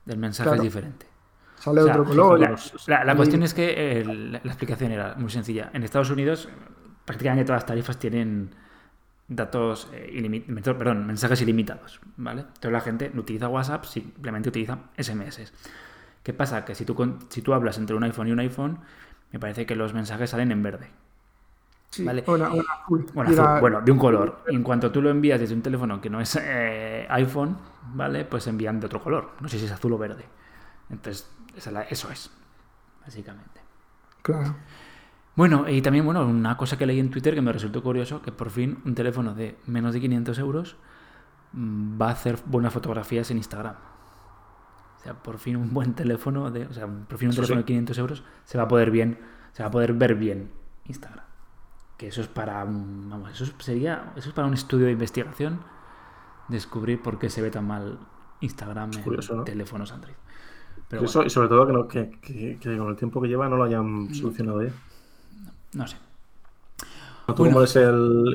del 0.06 0.18
mensaje 0.18 0.50
Claro. 0.50 0.64
diferente. 0.64 1.06
Sale 1.60 1.82
O 1.82 1.84
sea, 1.84 1.94
otro 1.94 2.06
color. 2.06 2.40
La, 2.40 2.56
la- 2.88 3.04
la 3.06 3.14
y- 3.14 3.16
cuestión 3.16 3.44
es 3.44 3.54
que 3.54 4.00
eh, 4.00 4.06
la, 4.06 4.40
la 4.44 4.52
explicación 4.52 4.92
era 4.92 5.16
muy 5.18 5.30
sencilla. 5.30 5.70
En 5.74 5.84
Estados 5.84 6.10
Unidos 6.10 6.50
prácticamente 7.06 7.46
todas 7.46 7.62
las 7.64 7.66
tarifas 7.68 7.98
tienen 8.00 8.50
datos 9.28 9.90
eh, 9.94 10.10
ilimitados, 10.14 10.78
perdón, 10.78 11.06
mensajes 11.06 11.42
ilimitados, 11.42 12.00
¿vale? 12.18 12.42
Entonces 12.42 12.72
la 12.72 12.82
gente 12.82 13.12
no 13.14 13.22
utiliza 13.22 13.48
WhatsApp, 13.50 13.84
simplemente 13.86 14.50
utiliza 14.50 14.78
SMS. 14.98 15.52
¿Qué 16.24 16.34
pasa? 16.34 16.66
Que 16.66 16.76
si 16.76 16.86
tú, 16.86 16.96
con- 16.96 17.20
si 17.30 17.42
tú 17.42 17.54
hablas 17.54 17.78
entre 17.78 17.96
un 17.96 18.04
iPhone 18.04 18.28
y 18.28 18.32
un 18.32 18.40
iPhone, 18.40 18.80
me 19.32 19.40
parece 19.40 19.66
que 19.66 19.76
los 19.76 19.94
mensajes 19.94 20.30
salen 20.30 20.52
en 20.52 20.64
verde. 20.64 20.88
Sí, 21.92 22.04
Vale. 22.04 22.24
una 22.28 22.48
azul. 22.48 23.06
Bueno, 23.14 23.32
Y 23.32 23.34
azul, 23.34 23.46
la- 23.46 23.60
bueno, 23.60 23.82
de 23.82 23.92
un 23.92 23.98
color. 23.98 24.44
Y 24.50 24.56
en 24.56 24.64
cuanto 24.64 24.92
tú 24.92 25.02
lo 25.02 25.10
envías 25.10 25.40
desde 25.40 25.56
un 25.56 25.62
teléfono 25.62 26.00
que 26.00 26.10
no 26.10 26.22
es 26.22 26.38
eh, 26.42 27.06
iPhone, 27.10 27.58
¿vale? 27.94 28.26
Pues 28.26 28.46
envían 28.48 28.80
de 28.80 28.86
otro 28.86 29.02
color. 29.02 29.32
No 29.42 29.50
sé 29.50 29.58
si 29.60 29.66
es 29.66 29.72
azul 29.72 29.94
o 29.94 29.98
verde. 29.98 30.26
Entonces, 30.92 31.30
esa 31.60 31.70
es 31.70 31.74
la- 31.74 31.82
eso 31.84 32.10
es, 32.12 32.32
básicamente. 33.02 33.62
Claro. 34.22 34.56
Bueno, 35.36 35.70
y 35.70 35.82
también, 35.82 36.04
bueno, 36.06 36.26
una 36.26 36.58
cosa 36.58 36.78
que 36.78 36.86
leí 36.86 37.00
en 37.00 37.10
Twitter 37.12 37.34
que 37.34 37.42
me 37.42 37.54
resultó 37.54 37.82
curioso, 37.82 38.22
que 38.22 38.32
por 38.32 38.50
fin 38.50 38.80
un 38.86 38.94
teléfono 38.96 39.34
de 39.34 39.58
menos 39.68 39.94
de 39.94 40.02
500 40.02 40.38
euros 40.40 40.76
mm, 41.54 42.00
va 42.02 42.10
a 42.10 42.12
hacer 42.12 42.38
buenas 42.46 42.74
fotografías 42.74 43.32
en 43.32 43.38
Instagram. 43.38 43.76
O 44.98 45.02
sea, 45.02 45.14
por 45.14 45.38
fin 45.40 45.56
un 45.56 45.74
buen 45.74 45.94
teléfono, 45.94 46.52
de, 46.52 46.66
o 46.66 46.74
sea, 46.74 46.86
por 46.88 47.18
fin 47.18 47.30
un 47.30 47.34
Eso 47.34 47.42
teléfono 47.42 47.60
sí. 47.62 47.64
de 47.64 47.66
500 47.66 47.98
euros 48.00 48.24
se 48.44 48.58
va 48.58 48.66
a 48.66 48.68
poder 48.68 48.92
bien, 48.92 49.18
se 49.54 49.64
va 49.64 49.70
a 49.70 49.72
poder 49.72 49.94
ver 49.94 50.16
bien 50.16 50.52
Instagram. 50.86 51.24
Que 51.98 52.08
eso 52.08 52.22
es 52.22 52.28
para, 52.28 52.64
un- 52.66 53.10
vamos, 53.10 53.32
eso 53.32 53.46
es- 53.46 53.54
sería, 53.60 54.12
eso 54.18 54.30
es 54.30 54.36
para 54.36 54.48
un 54.48 54.54
estudio 54.54 54.86
de 54.88 54.92
investigación, 54.92 55.62
descubrir 56.50 57.02
por 57.02 57.18
qué 57.18 57.30
se 57.30 57.42
ve 57.42 57.50
tan 57.50 57.66
mal 57.66 58.00
Instagram 58.42 58.92
en 58.94 59.02
curioso, 59.04 59.36
¿no? 59.38 59.44
teléfonos 59.46 59.92
Android. 59.94 60.16
Pero 60.90 61.04
Eso, 61.06 61.20
bueno, 61.20 61.28
y 61.28 61.30
sobre 61.30 61.48
todo 61.50 61.68
que, 61.68 61.74
no- 61.74 61.88
que, 61.88 62.10
que- 62.22 62.58
que 62.60 62.78
con 62.78 62.90
el 62.90 62.96
tiempo 62.96 63.22
que 63.22 63.28
lleva 63.28 63.48
no 63.48 63.58
lo 63.58 63.64
Mm. 63.64 63.68
hayan 63.68 64.14
solucionado 64.16 64.64
ya. 64.64 64.72
no 65.74 65.88
sé. 65.88 65.98
Tú 67.28 67.36
Bueno. 67.36 67.54
como 67.54 67.64
es 67.64 67.76
el, 67.76 67.86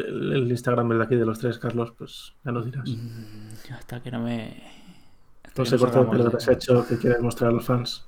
el- 0.07 0.33
el 0.35 0.51
Instagram 0.53 0.89
de 0.91 1.03
aquí 1.03 1.17
de 1.17 1.27
los 1.27 1.41
tres, 1.41 1.59
Carlos, 1.59 1.93
pues 1.99 2.33
ya 2.45 2.53
nos 2.53 2.65
dirás. 2.65 2.89
Mm, 2.89 3.73
Hasta 3.73 4.01
que 4.01 4.11
no 4.13 4.21
me... 4.21 4.63
hasta 5.45 5.63
No 5.63 5.67
sé 5.67 5.77
de- 5.79 5.85
que 6.25 6.31
te 6.31 6.37
has 6.37 6.49
hecho 6.49 6.87
que 6.87 6.97
quieres 6.99 7.21
mostrar 7.21 7.51
a 7.51 7.55
los 7.55 7.65
fans. 7.67 8.05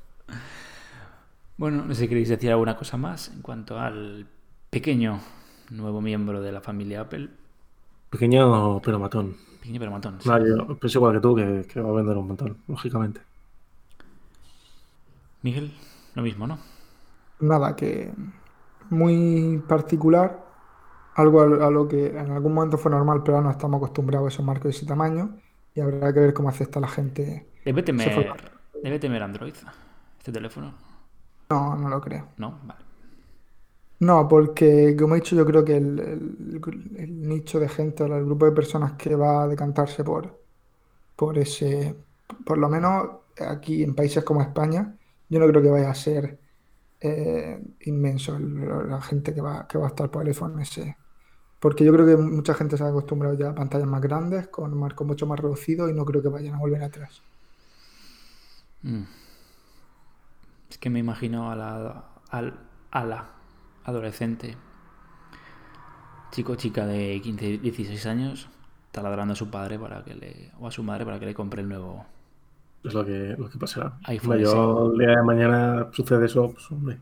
Bueno, 1.57 1.85
no 1.85 1.95
sé 1.95 2.03
si 2.03 2.09
queréis 2.09 2.29
decir 2.29 2.51
alguna 2.51 2.77
cosa 2.77 2.97
más 2.97 3.29
en 3.35 3.43
cuanto 3.43 3.81
al 3.81 4.27
pequeño 4.71 5.19
nuevo 5.71 6.01
miembro 6.01 6.41
de 6.41 6.53
la 6.53 6.61
familia 6.61 7.01
Apple. 7.01 7.31
Pequeño 8.11 8.81
pero 8.85 8.99
matón. 9.01 9.37
Pequeño 9.61 9.81
pero 9.81 9.91
matón. 9.91 10.19
sí. 10.21 10.29
Pienso 10.81 10.99
igual 10.99 11.15
que 11.15 11.21
tú, 11.21 11.35
que, 11.35 11.67
que 11.69 11.81
va 11.81 11.91
a 11.91 11.95
vender 11.95 12.17
un 12.17 12.29
montón, 12.29 12.59
lógicamente. 12.69 13.21
Miguel, 15.47 15.73
lo 16.17 16.23
mismo, 16.23 16.47
¿no? 16.47 16.59
Nada, 17.39 17.77
que 17.77 18.13
muy 18.91 19.63
particular, 19.69 20.45
algo 21.15 21.43
a, 21.43 21.71
lo 21.71 21.89
que 21.89 22.09
en 22.09 22.31
algún 22.33 22.55
momento 22.55 22.79
fue 22.79 22.91
normal, 22.93 23.23
pero 23.25 23.37
ahora 23.39 23.47
no 23.49 23.53
estamos 23.53 23.79
acostumbrados 23.79 24.27
a 24.27 24.35
esos 24.35 24.45
marcos 24.47 24.65
de 24.65 24.71
ese 24.79 24.87
tamaño 24.87 25.37
y 25.75 25.81
habrá 25.81 26.13
que 26.15 26.21
ver 26.21 26.35
cómo 26.35 26.49
acepta 26.51 26.81
la 26.81 26.89
gente. 26.89 27.51
Debe 27.65 27.83
temer, 27.83 28.33
debe 28.83 28.99
temer 28.99 29.23
Android 29.23 29.55
este 30.19 30.33
teléfono. 30.33 30.75
No, 31.51 31.77
no 31.77 31.89
lo 31.89 32.01
creo. 32.01 32.29
No, 32.37 32.59
vale. 32.65 32.85
No, 33.99 34.29
porque 34.29 34.95
como 34.99 35.15
he 35.15 35.21
dicho, 35.21 35.35
yo 35.37 35.47
creo 35.47 35.65
que 35.65 35.77
el, 35.77 35.99
el- 36.01 36.61
el 36.99 37.23
nicho 37.29 37.59
de 37.59 37.69
gente, 37.69 38.05
el 38.05 38.25
grupo 38.27 38.45
de 38.45 38.53
personas 38.53 38.93
que 38.95 39.17
va 39.17 39.45
a 39.45 39.49
decantarse 39.49 40.05
por, 40.05 40.39
por 41.17 41.39
ese, 41.39 41.97
por 42.47 42.59
lo 42.59 42.69
menos 42.69 43.09
aquí 43.41 43.83
en 43.85 43.95
países 43.95 44.25
como 44.25 44.43
España, 44.43 44.99
yo 45.29 45.39
no 45.41 45.47
creo 45.47 45.63
que 45.63 45.71
vaya 45.71 45.91
a 45.91 45.95
ser 45.95 46.39
eh, 47.01 47.63
inmenso 47.81 48.39
la 48.39 49.01
gente 49.01 49.35
que 49.35 49.41
va, 49.41 49.67
que 49.69 49.79
va 49.79 49.87
a 49.87 49.89
estar 49.89 50.11
por 50.11 50.23
el 50.23 50.29
iPhone. 50.29 50.61
Porque 51.61 51.85
yo 51.85 51.93
creo 51.93 52.07
que 52.07 52.17
mucha 52.17 52.55
gente 52.55 52.77
se 52.77 52.85
ha 52.85 52.89
acostumbrado 52.89 53.37
ya 53.37 53.51
a 53.51 53.55
pantallas 53.55 53.89
más 53.89 54.01
grandes, 54.01 54.49
con 54.49 54.77
marcos 54.79 55.07
mucho 55.07 55.27
más 55.27 55.41
reducidos 55.41 55.91
y 55.91 55.95
no 55.95 56.05
creo 56.05 56.23
que 56.23 56.29
vayan 56.29 56.55
a 56.55 56.59
volver 56.59 56.83
atrás. 56.83 57.23
Mm. 58.83 59.03
Es 60.71 60.79
que 60.79 60.91
me 60.91 60.99
imagino 60.99 61.51
a 61.51 61.57
la, 61.57 62.05
a 62.31 63.05
la 63.05 63.31
adolescente, 63.85 64.57
chico 66.31 66.57
chica 66.57 66.87
de 66.87 67.21
15, 67.23 67.59
16 67.59 68.07
años, 68.07 68.49
taladrando 68.91 69.33
a 69.33 69.37
su 69.37 69.51
padre 69.51 69.79
para 69.79 70.05
que 70.05 70.15
le, 70.15 70.53
o 70.59 70.67
a 70.67 70.71
su 70.71 70.83
madre 70.83 71.05
para 71.05 71.19
que 71.19 71.27
le 71.27 71.35
compre 71.35 71.63
el 71.63 71.69
nuevo. 71.69 72.07
Es 72.85 72.95
lo 72.95 73.05
que, 73.05 73.35
lo 73.37 73.49
que 73.51 73.59
pasará. 73.59 73.99
Hombre, 74.23 74.41
yo 74.43 74.93
el 74.93 74.99
día 74.99 75.17
de 75.17 75.23
mañana 75.23 75.89
sucede 75.93 76.27
eso, 76.27 76.51
pues 76.53 76.71
hombre. 76.71 76.99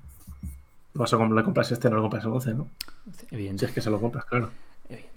Vas 0.94 1.12
a 1.12 1.18
comp- 1.18 1.34
le 1.34 1.42
compras 1.42 1.70
este, 1.72 1.90
no 1.90 1.96
lo 1.96 2.02
compras 2.02 2.24
el 2.24 2.30
11, 2.30 2.54
¿no? 2.54 2.68
Si 3.12 3.26
Evidente. 3.34 3.66
es 3.66 3.72
que 3.72 3.80
se 3.80 3.90
lo 3.90 4.00
compras, 4.00 4.24
claro. 4.24 4.50
evidente. 4.88 5.10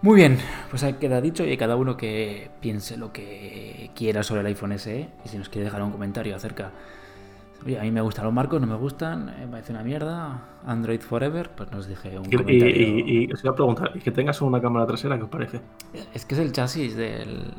Muy 0.00 0.14
bien, 0.16 0.38
pues 0.70 0.84
ahí 0.84 0.94
queda 0.94 1.20
dicho 1.20 1.44
y 1.44 1.56
cada 1.56 1.74
uno 1.76 1.96
que 1.96 2.50
piense 2.60 2.96
lo 2.96 3.12
que 3.12 3.77
quiera 3.94 4.22
sobre 4.22 4.40
el 4.42 4.46
iPhone 4.46 4.78
SE 4.78 5.08
y 5.24 5.28
si 5.28 5.38
nos 5.38 5.48
quiere 5.48 5.64
dejar 5.66 5.82
un 5.82 5.90
comentario 5.92 6.34
acerca, 6.36 6.70
oye, 7.64 7.78
a 7.78 7.82
mí 7.82 7.90
me 7.90 8.00
gustan 8.00 8.24
los 8.24 8.34
marcos, 8.34 8.60
no 8.60 8.66
me 8.66 8.76
gustan, 8.76 9.28
eh, 9.30 9.46
me 9.46 9.48
parece 9.52 9.72
una 9.72 9.82
mierda, 9.82 10.42
Android 10.66 11.00
Forever, 11.00 11.50
pues 11.56 11.70
nos 11.72 11.86
deje 11.88 12.18
un 12.18 12.26
Y, 12.26 12.36
comentario. 12.36 12.68
y, 12.76 13.04
y- 13.06 13.24
y 13.28 13.32
os 13.32 13.42
iba 13.42 13.52
a 13.52 13.56
preguntar, 13.56 13.90
¿y 13.94 14.00
que 14.00 14.10
tengas 14.12 14.40
una 14.42 14.60
cámara 14.60 14.86
trasera, 14.86 15.16
qué 15.16 15.24
os 15.24 15.30
parece? 15.30 15.60
Es 16.14 16.24
que 16.24 16.34
es 16.34 16.40
el 16.40 16.52
chasis 16.52 16.94
del... 16.96 17.52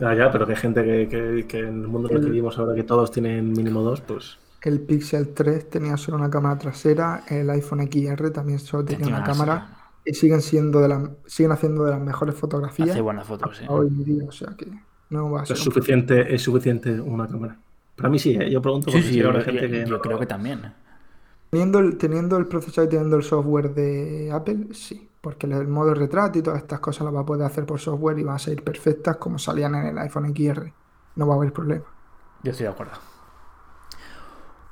Ya, 0.00 0.12
ya, 0.14 0.30
pero 0.32 0.44
que 0.46 0.52
hay 0.54 0.58
gente 0.58 0.82
que, 0.82 1.08
que- 1.08 1.46
que 1.46 1.58
en 1.60 1.82
el 1.82 1.88
mundo 1.88 2.08
en 2.10 2.16
el 2.16 2.22
que 2.22 2.30
vivimos 2.30 2.58
ahora 2.58 2.74
que 2.74 2.82
todos 2.82 3.10
tienen 3.12 3.52
mínimo 3.52 3.80
dos, 3.82 4.00
pues 4.00 4.38
El 4.62 4.80
Pixel 4.80 5.34
3 5.34 5.68
tenía 5.70 5.96
solo 5.96 6.16
una 6.16 6.30
cámara 6.30 6.58
trasera, 6.58 7.22
el 7.28 7.48
iPhone 7.50 7.80
XR 7.90 8.30
también 8.32 8.58
solo 8.58 8.84
tenía 8.84 9.06
una 9.08 9.22
cámara 9.22 9.68
y 10.04 10.14
siguen 10.14 10.40
siendo 10.42 10.80
de 10.80 10.88
las, 10.88 11.02
siguen 11.26 11.52
haciendo 11.52 11.84
de 11.84 11.92
las 11.92 12.00
mejores 12.00 12.34
fotografías 12.34 12.90
Hace 12.90 13.00
buenas 13.02 13.26
fotos, 13.26 13.60
eh. 13.62 13.66
hoy 13.68 13.86
en 13.88 14.04
día, 14.04 14.24
o 14.28 14.32
sea 14.32 14.54
que 14.56 14.66
no 15.10 15.30
va 15.30 15.42
a 15.42 15.46
ser 15.46 15.56
es 15.56 15.62
suficiente, 15.62 16.34
es 16.34 16.42
suficiente 16.42 17.00
una 17.00 17.26
cámara. 17.28 17.56
Para 17.96 18.08
mí 18.08 18.18
sí, 18.18 18.36
¿eh? 18.38 18.50
yo 18.50 18.60
pregunto 18.60 18.90
Sí, 18.90 18.96
porque 18.96 19.06
sí, 19.08 19.14
sí 19.14 19.20
yo, 19.20 19.28
habrá 19.28 19.40
yo- 19.40 19.46
gente 19.46 19.70
que 19.70 19.84
yo 19.86 19.96
no- 19.96 20.00
creo 20.00 20.18
que 20.18 20.26
también. 20.26 20.72
Teniendo 21.50 21.78
el, 21.78 21.96
teniendo 21.96 22.36
el 22.36 22.46
procesador 22.46 22.88
y 22.88 22.90
teniendo 22.90 23.16
el 23.16 23.22
software 23.22 23.72
de 23.74 24.30
Apple, 24.32 24.68
sí, 24.72 25.08
porque 25.20 25.46
el 25.46 25.68
modo 25.68 25.94
retrato 25.94 26.38
y 26.38 26.42
todas 26.42 26.60
estas 26.60 26.80
cosas 26.80 27.04
las 27.04 27.14
va 27.14 27.20
a 27.20 27.26
poder 27.26 27.46
hacer 27.46 27.64
por 27.64 27.78
software 27.78 28.18
y 28.18 28.24
van 28.24 28.36
a 28.36 28.38
salir 28.40 28.62
perfectas 28.64 29.16
como 29.18 29.38
salían 29.38 29.74
en 29.76 29.86
el 29.86 29.98
iPhone 29.98 30.34
XR. 30.34 30.72
No 31.16 31.26
va 31.28 31.34
a 31.34 31.36
haber 31.36 31.52
problema. 31.52 31.84
Yo 32.42 32.50
estoy 32.50 32.64
de 32.66 32.72
acuerdo. 32.72 32.92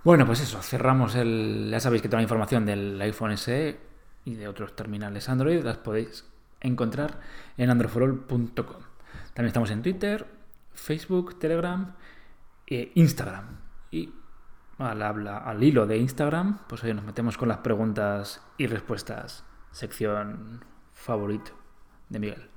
Bueno, 0.05 0.27
pues 0.27 0.41
eso, 0.41 0.61
cerramos 0.63 1.15
el... 1.15 1.69
Ya 1.71 1.79
sabéis 1.79 2.03
que 2.03 2.09
toda 2.09 2.19
la 2.19 2.25
información 2.25 2.67
del 2.67 3.01
iPhone 3.01 3.37
SE 3.39 3.79
y 4.25 4.35
de 4.35 4.49
otros 4.49 4.75
terminales 4.75 5.29
Android 5.29 5.63
las 5.63 5.77
podéis 5.79 6.25
encontrar 6.61 7.21
en 7.57 7.71
androforol.com. 7.71 8.83
También 9.35 9.49
estamos 9.49 9.71
en 9.71 9.83
Twitter, 9.83 10.27
Facebook, 10.75 11.39
Telegram 11.39 11.95
e 12.67 12.93
Instagram. 12.95 13.59
Y 13.91 14.13
al, 14.79 15.03
habla, 15.03 15.39
al 15.39 15.63
hilo 15.63 15.87
de 15.87 15.99
Instagram, 15.99 16.59
pues 16.69 16.83
hoy 16.85 16.95
nos 16.95 17.05
metemos 17.05 17.37
con 17.37 17.49
las 17.49 17.59
preguntas 17.59 18.43
y 18.59 18.67
respuestas, 18.67 19.45
sección 19.71 20.65
favorito 20.93 21.53
de 22.09 22.19
Miguel. 22.19 22.49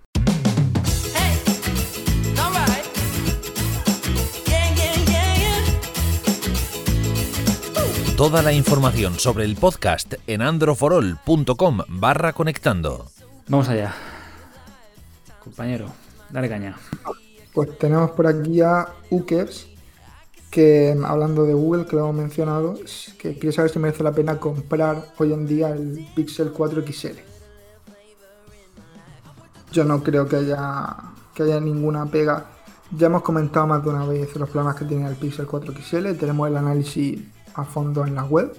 Toda 8.18 8.42
la 8.42 8.54
información 8.54 9.20
sobre 9.20 9.44
el 9.44 9.58
podcast 9.58 10.14
en 10.26 10.42
androforol.com 10.42 11.80
barra 11.90 12.32
conectando. 12.32 13.12
Vamos 13.50 13.68
allá. 13.68 13.94
Compañero, 15.44 15.92
dale 16.30 16.50
caña. 16.50 16.78
Pues 17.54 17.78
tenemos 17.78 18.12
por 18.12 18.28
aquí 18.28 18.62
a 18.62 18.88
Ukers, 19.10 19.68
que 20.52 20.98
hablando 21.06 21.46
de 21.46 21.54
Google, 21.54 21.86
que 21.86 21.96
lo 21.96 22.04
hemos 22.04 22.16
mencionado, 22.16 22.76
que 23.20 23.38
quiere 23.38 23.52
saber 23.52 23.72
si 23.72 23.80
merece 23.80 24.04
la 24.04 24.12
pena 24.12 24.40
comprar 24.40 25.14
hoy 25.18 25.34
en 25.34 25.46
día 25.46 25.70
el 25.70 26.08
Pixel 26.16 26.52
4 26.52 26.84
XL. 26.86 27.20
Yo 29.72 29.84
no 29.84 30.04
creo 30.04 30.28
que 30.28 30.38
haya, 30.38 30.96
que 31.34 31.44
haya 31.44 31.60
ninguna 31.60 32.06
pega. 32.06 32.46
Ya 32.92 33.08
hemos 33.08 33.24
comentado 33.24 33.68
más 33.68 33.84
de 33.84 33.90
una 33.90 34.06
vez 34.06 34.36
los 34.36 34.50
problemas 34.50 34.76
que 34.76 34.86
tiene 34.86 35.08
el 35.08 35.16
Pixel 35.16 35.46
4 35.46 35.74
XL, 35.74 36.12
tenemos 36.18 36.48
el 36.48 36.58
análisis 36.58 37.22
a 37.54 37.64
fondo 37.64 38.06
en 38.06 38.16
la 38.16 38.24
web, 38.24 38.56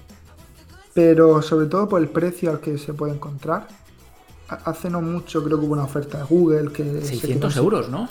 pero 0.93 1.41
sobre 1.41 1.67
todo 1.67 1.87
por 1.87 2.01
el 2.01 2.09
precio 2.09 2.51
al 2.51 2.59
que 2.59 2.77
se 2.77 2.93
puede 2.93 3.13
encontrar. 3.13 3.67
Ha- 4.49 4.61
Hace 4.69 4.89
no 4.89 5.01
mucho 5.01 5.43
creo 5.43 5.59
que 5.59 5.65
hubo 5.65 5.73
una 5.73 5.83
oferta 5.83 6.19
de 6.19 6.23
Google 6.25 6.71
que... 6.71 6.83
se 7.01 7.07
600 7.07 7.53
quedó- 7.53 7.63
euros, 7.63 7.89
¿no? 7.89 8.07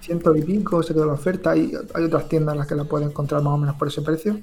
ciento 0.00 0.36
y 0.36 0.42
pico 0.42 0.82
se 0.84 0.94
quedó 0.94 1.06
la 1.06 1.14
oferta. 1.14 1.50
Hay, 1.50 1.72
hay 1.94 2.04
otras 2.04 2.28
tiendas 2.28 2.52
en 2.54 2.58
las 2.60 2.68
que 2.68 2.76
la 2.76 2.84
pueden 2.84 3.08
encontrar 3.08 3.42
más 3.42 3.54
o 3.54 3.58
menos 3.58 3.74
por 3.74 3.88
ese 3.88 4.02
precio. 4.02 4.38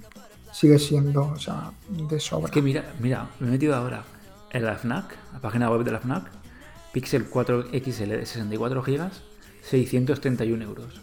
Sigue 0.51 0.77
siendo, 0.77 1.25
o 1.27 1.37
sea, 1.39 1.71
de 1.89 2.19
sobra. 2.19 2.45
Es 2.47 2.51
que 2.51 2.61
mira, 2.61 2.83
mira, 2.99 3.29
me 3.39 3.47
he 3.47 3.51
metido 3.51 3.73
ahora 3.75 4.03
en 4.51 4.65
la 4.65 4.75
FNAC, 4.75 5.15
la 5.31 5.39
página 5.39 5.71
web 5.71 5.83
de 5.85 5.91
la 5.91 5.99
FNAC, 5.99 6.25
Pixel 6.91 7.25
4 7.29 7.67
XL 7.71 8.09
de 8.09 8.25
64 8.25 8.83
GB, 8.83 9.09
631 9.63 10.63
euros. 10.65 11.01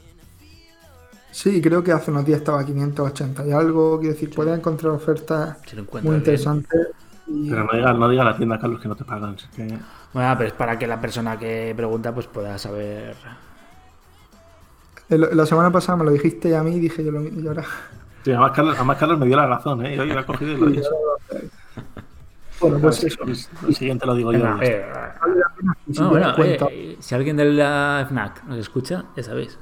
Sí, 1.32 1.60
creo 1.62 1.82
que 1.82 1.92
hace 1.92 2.10
unos 2.10 2.24
días 2.26 2.38
estaba 2.40 2.60
a 2.60 2.66
580 2.66 3.46
y 3.46 3.52
algo. 3.52 3.98
Quiero 3.98 4.14
decir, 4.14 4.30
puedes 4.34 4.56
encontrar 4.58 4.92
ofertas 4.92 5.56
muy 6.02 6.16
interesantes. 6.16 6.88
Y 7.26 7.48
Pero 7.48 7.64
no 7.64 7.72
diga, 7.72 7.92
no 7.92 8.08
diga 8.08 8.22
a 8.22 8.26
la 8.26 8.36
tienda, 8.36 8.58
Carlos, 8.58 8.80
que 8.80 8.88
no 8.88 8.96
te 8.96 9.04
pagan. 9.04 9.34
es 9.36 9.44
que- 9.56 9.78
Bueno, 10.12 10.34
pero 10.36 10.48
es 10.48 10.54
para 10.54 10.78
que 10.78 10.86
la 10.86 11.00
persona 11.00 11.38
que 11.38 11.72
pregunta 11.76 12.12
pues 12.14 12.26
pueda 12.26 12.58
saber. 12.58 13.14
el- 15.08 15.28
la 15.36 15.46
semana 15.46 15.70
pasada 15.70 15.96
me 15.98 16.04
lo 16.04 16.10
dijiste 16.10 16.56
a 16.56 16.62
mí 16.62 16.76
y 16.76 16.80
dije 16.80 17.04
yo 17.04 17.10
lo 17.12 17.20
mismo. 17.20 17.40
Y 17.40 17.46
ahora. 17.48 17.64
Sí, 18.24 18.30
además, 18.32 18.52
Carlos, 18.52 18.74
además 18.76 18.96
Carlos 18.98 19.18
me 19.18 19.26
dio 19.26 19.36
la 19.36 19.46
razón, 19.46 19.84
¿eh? 19.86 19.96
Yo, 19.96 20.04
yo 20.04 20.14
la 20.14 20.20
he 20.20 20.26
cogido 20.26 20.52
y 20.52 20.56
lo 20.56 20.68
he 20.68 20.72
dicho. 20.72 20.90
Bueno, 22.60 22.78
pues 22.78 23.02
eso. 23.04 23.22
El 23.24 23.74
siguiente 23.74 24.04
lo 24.04 24.14
digo 24.14 24.32
yo. 24.32 24.38
Eh, 24.60 24.84
no, 25.64 25.72
te 25.94 26.02
bueno, 26.02 26.34
eh, 26.70 26.96
si 27.00 27.14
alguien 27.14 27.36
de 27.36 27.46
la 27.46 28.04
FNAC 28.06 28.44
nos 28.44 28.58
escucha, 28.58 29.04
ya 29.16 29.22
sabéis. 29.22 29.58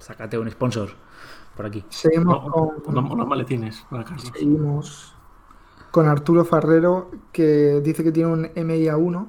Sácate 0.00 0.36
un 0.38 0.50
sponsor 0.50 0.90
por 1.56 1.66
aquí. 1.66 1.84
Seguimos 1.90 2.42
No, 2.44 2.50
con, 2.50 2.70
unos, 2.86 3.10
unos 3.12 3.26
maletines 3.28 3.86
para 3.88 4.02
Carlos. 4.02 4.32
seguimos 4.34 5.14
con 5.90 6.06
Arturo 6.08 6.44
Farrero, 6.44 7.10
que 7.32 7.80
dice 7.82 8.04
que 8.04 8.12
tiene 8.12 8.32
un 8.32 8.44
MIA1, 8.54 9.26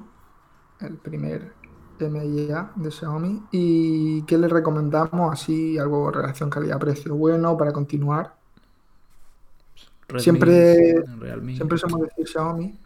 el 0.80 0.96
primer 0.96 1.52
MIA 1.98 2.72
de 2.76 2.90
Xiaomi, 2.90 3.42
y 3.52 4.22
que 4.22 4.38
le 4.38 4.48
recomendamos 4.48 5.32
así 5.32 5.78
algo 5.78 6.10
relación 6.10 6.50
calidad-precio 6.50 7.14
bueno 7.14 7.56
para 7.56 7.72
continuar. 7.72 8.34
Redmi, 10.08 10.22
Siempre- 10.22 11.04
Realme. 11.18 11.56
Siempre 11.56 11.78
somos 11.78 12.00
decir 12.02 12.26
Xiaomi. 12.28 12.78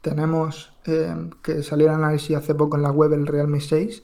Tenemos 0.00 0.72
eh, 0.86 1.30
que 1.42 1.62
salió 1.62 1.88
el 1.88 1.94
análisis 1.94 2.36
hace 2.36 2.54
poco 2.54 2.76
en 2.76 2.82
la 2.82 2.90
web 2.90 3.12
el 3.14 3.26
Realme 3.26 3.60
6, 3.60 4.02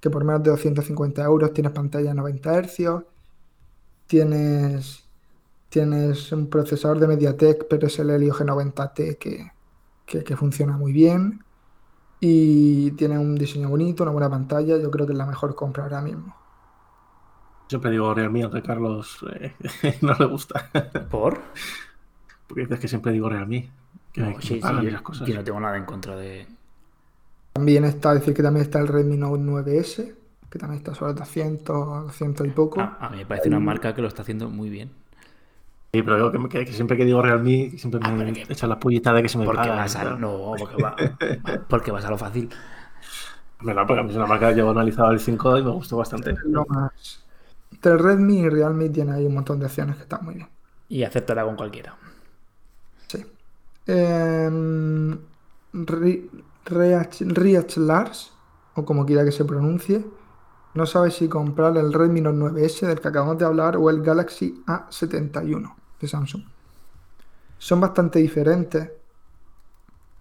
que 0.00 0.10
por 0.10 0.24
menos 0.24 0.42
de 0.42 0.50
250 0.50 1.24
euros 1.24 1.52
tienes 1.52 1.72
pantalla 1.72 2.10
de 2.10 2.14
90 2.14 2.62
Hz, 2.62 3.04
tienes, 4.06 5.04
tienes 5.70 6.30
un 6.32 6.48
procesador 6.50 6.98
de 7.00 7.06
MediaTek, 7.08 7.66
pero 7.68 7.86
es 7.86 7.98
el 7.98 8.10
Helio 8.10 8.34
G90T 8.34 9.18
que, 9.18 9.52
que, 10.04 10.24
que 10.24 10.36
funciona 10.36 10.76
muy 10.76 10.92
bien 10.92 11.44
y 12.20 12.90
tiene 12.92 13.18
un 13.18 13.34
diseño 13.34 13.70
bonito, 13.70 14.02
una 14.02 14.12
buena 14.12 14.30
pantalla. 14.30 14.76
Yo 14.76 14.90
creo 14.90 15.06
que 15.06 15.12
es 15.12 15.18
la 15.18 15.26
mejor 15.26 15.54
compra 15.54 15.84
ahora 15.84 16.02
mismo. 16.02 16.36
Siempre 17.68 17.90
digo 17.92 18.12
Realme, 18.12 18.42
aunque 18.42 18.58
a 18.58 18.62
Carlos 18.62 19.24
eh, 19.40 19.54
no 20.02 20.14
le 20.14 20.26
gusta. 20.26 20.68
¿Por? 21.08 21.40
Porque 22.46 22.62
dices 22.62 22.80
que 22.80 22.88
siempre 22.88 23.12
digo 23.12 23.28
Realme. 23.28 23.70
Que, 24.12 24.22
No, 24.22 24.36
que 24.36 24.42
sí, 24.42 24.54
me 24.54 24.58
pagan 24.58 24.82
sí, 24.82 24.88
esas 24.88 25.02
cosas. 25.02 25.28
yo 25.28 25.34
no 25.34 25.44
tengo 25.44 25.60
nada 25.60 25.76
en 25.78 25.84
contra 25.86 26.16
de. 26.16 26.46
También 27.52 27.84
está, 27.84 28.14
decir 28.14 28.34
que 28.34 28.42
también 28.42 28.64
está 28.64 28.80
el 28.80 28.88
Redmi 28.88 29.16
Note 29.16 29.42
9S, 29.42 30.14
que 30.50 30.58
también 30.58 30.78
está 30.78 30.94
sobre 30.94 31.14
200, 31.14 32.04
200 32.06 32.46
y 32.46 32.50
poco. 32.50 32.80
Ah, 32.80 32.96
a 33.00 33.10
mí 33.10 33.18
me 33.18 33.26
parece 33.26 33.48
una 33.48 33.60
marca 33.60 33.94
que 33.94 34.02
lo 34.02 34.08
está 34.08 34.22
haciendo 34.22 34.50
muy 34.50 34.68
bien. 34.70 34.90
Sí, 35.92 36.02
pero 36.02 36.16
digo 36.16 36.30
que, 36.32 36.38
me- 36.38 36.48
que- 36.48 36.64
que 36.64 36.72
siempre 36.72 36.96
que 36.96 37.04
digo 37.04 37.20
Realme, 37.20 37.72
siempre 37.76 38.00
Ah, 38.04 38.10
me 38.12 38.32
que- 38.32 38.46
echan 38.52 38.68
la 38.68 38.78
pullita 38.78 39.12
de 39.12 39.22
que 39.22 39.28
se 39.28 39.38
me 39.38 39.44
Porque 39.44 39.62
pagan. 39.62 39.76
vas 39.78 39.96
a. 39.96 40.04
No, 40.16 40.52
porque, 40.58 40.82
va- 40.82 40.94
porque 41.68 41.90
vas 41.90 42.04
a 42.04 42.10
lo 42.10 42.18
fácil. 42.18 42.48
Hombre, 43.58 43.74
no, 43.74 43.86
porque 43.86 44.00
a 44.00 44.02
mí 44.04 44.10
es 44.10 44.16
una 44.16 44.26
marca 44.26 44.48
que 44.50 44.54
llevo 44.54 44.70
analizado 44.70 45.10
el 45.10 45.20
5 45.20 45.58
y 45.58 45.64
me 45.64 45.70
gustó 45.70 45.96
bastante. 45.96 46.34
lo 46.44 46.64
más. 46.66 47.24
Entre 47.72 47.96
Redmi 47.96 48.38
y 48.40 48.48
Realme 48.48 48.88
tiene 48.90 49.12
ahí 49.12 49.26
un 49.26 49.34
montón 49.34 49.58
de 49.58 49.66
opciones 49.66 49.96
que 49.96 50.02
están 50.02 50.24
muy 50.24 50.34
bien. 50.34 50.48
Y 50.88 51.02
aceptará 51.02 51.44
con 51.44 51.56
cualquiera. 51.56 51.96
Sí. 53.06 53.24
Riach, 56.64 57.20
Riach 57.22 57.76
Lars, 57.78 58.32
o 58.74 58.84
como 58.84 59.04
quiera 59.06 59.24
que 59.24 59.32
se 59.32 59.44
pronuncie, 59.44 60.04
no 60.74 60.86
sabe 60.86 61.10
si 61.10 61.28
comprar 61.28 61.76
el 61.76 61.92
Redmi 61.92 62.20
Note 62.20 62.38
9S 62.38 62.86
del 62.86 63.00
que 63.00 63.08
acabamos 63.08 63.38
de 63.38 63.44
hablar 63.44 63.76
o 63.76 63.90
el 63.90 64.02
Galaxy 64.02 64.62
A71 64.66 65.74
de 66.00 66.08
Samsung. 66.08 66.44
Son 67.58 67.80
bastante 67.80 68.18
diferentes. 68.18 68.90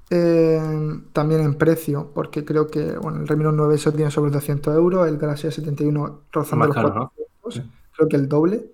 em, 0.10 1.12
también 1.12 1.42
en 1.42 1.56
precio, 1.58 2.12
porque 2.14 2.44
creo 2.46 2.68
que 2.68 2.98
bueno, 2.98 3.20
el 3.22 3.28
Redmi 3.28 3.44
Note 3.44 3.58
9S 3.58 3.92
tiene 3.96 4.12
sobre 4.12 4.32
200 4.32 4.76
euros, 4.76 5.08
el 5.08 5.18
Galaxy 5.18 5.48
A71 5.48 6.26
rozando 6.32 6.68
los 6.68 6.78
caro, 6.78 6.92
¿no? 6.94 7.14
400, 7.42 7.76
creo 7.92 8.08
que 8.10 8.16
el 8.16 8.28
doble. 8.28 8.72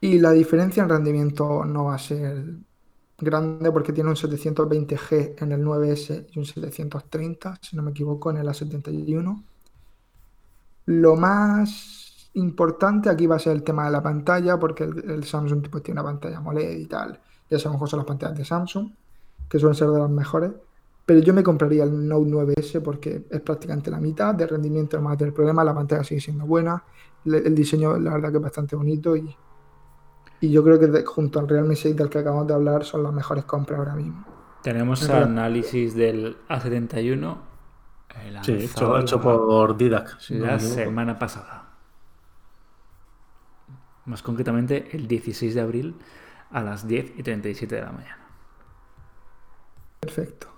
Y 0.00 0.18
la 0.18 0.32
diferencia 0.32 0.82
en 0.82 0.88
rendimiento 0.90 1.64
no 1.64 1.86
va 1.86 1.94
a 1.96 1.98
ser 1.98 2.44
grande 3.18 3.72
porque 3.72 3.92
tiene 3.92 4.10
un 4.10 4.16
720G 4.16 5.36
en 5.38 5.52
el 5.52 5.62
9S 5.62 6.26
y 6.32 6.38
un 6.38 6.44
730, 6.46 7.58
si 7.62 7.76
no 7.76 7.82
me 7.82 7.92
equivoco, 7.92 8.30
en 8.30 8.38
el 8.38 8.48
A71. 8.48 9.44
Lo 10.86 11.16
más 11.16 12.03
importante 12.34 13.08
aquí 13.08 13.26
va 13.26 13.36
a 13.36 13.38
ser 13.38 13.52
el 13.52 13.62
tema 13.62 13.84
de 13.86 13.92
la 13.92 14.02
pantalla, 14.02 14.58
porque 14.58 14.84
el, 14.84 15.10
el 15.10 15.24
Samsung 15.24 15.66
pues, 15.70 15.82
tiene 15.82 16.00
una 16.00 16.10
pantalla 16.10 16.38
AMOLED 16.38 16.76
y 16.78 16.86
tal. 16.86 17.20
Ya 17.50 17.58
sabemos 17.58 17.78
cómo 17.78 17.86
son 17.88 17.98
las 17.98 18.06
pantallas 18.06 18.36
de 18.38 18.44
Samsung, 18.44 18.90
que 19.48 19.58
suelen 19.58 19.74
ser 19.76 19.88
de 19.88 19.98
las 20.00 20.10
mejores. 20.10 20.50
Pero 21.06 21.20
yo 21.20 21.34
me 21.34 21.42
compraría 21.42 21.84
el 21.84 22.08
Note 22.08 22.30
9S 22.30 22.80
porque 22.82 23.26
es 23.30 23.40
prácticamente 23.42 23.90
la 23.90 24.00
mitad 24.00 24.34
de 24.34 24.46
rendimiento, 24.46 24.98
no 24.98 25.04
va 25.08 25.12
a 25.12 25.16
tener 25.16 25.34
problema, 25.34 25.62
la 25.62 25.74
pantalla 25.74 26.02
sigue 26.02 26.20
siendo 26.20 26.46
buena, 26.46 26.82
le- 27.24 27.38
el 27.46 27.54
diseño 27.54 27.98
la 27.98 28.14
verdad 28.14 28.30
que 28.30 28.38
es 28.38 28.42
bastante 28.42 28.74
bonito 28.74 29.14
y, 29.14 29.36
y 30.40 30.50
yo 30.50 30.64
creo 30.64 30.78
que 30.80 30.86
de- 30.86 31.04
junto 31.04 31.38
al 31.40 31.46
Realme 31.48 31.76
6 31.76 31.94
del 31.94 32.08
que 32.08 32.18
acabamos 32.20 32.46
de 32.46 32.54
hablar 32.54 32.84
son 32.84 33.02
las 33.02 33.12
mejores 33.12 33.44
compras 33.44 33.78
ahora 33.78 33.94
mismo. 33.94 34.24
Tenemos 34.62 35.02
En 35.02 35.08
realidad- 35.08 35.28
análisis 35.30 35.94
del 35.94 36.38
A71. 36.48 37.36
eh, 38.16 38.38
Sí, 38.42 38.52
hecho, 38.52 38.98
hecho 38.98 39.20
por 39.20 39.76
Didac. 39.76 40.18
si 40.18 40.36
la 40.38 40.58
semana 40.58 41.18
pasada. 41.18 41.63
Más 44.06 44.22
concretamente 44.22 44.88
el 44.92 45.06
16 45.08 45.54
de 45.54 45.60
abril 45.60 45.96
a 46.50 46.62
las 46.62 46.86
10 46.86 47.18
y 47.18 47.22
37 47.22 47.74
de 47.74 47.80
la 47.82 47.92
mañana. 47.92 48.18
Perfecto. 50.00 50.48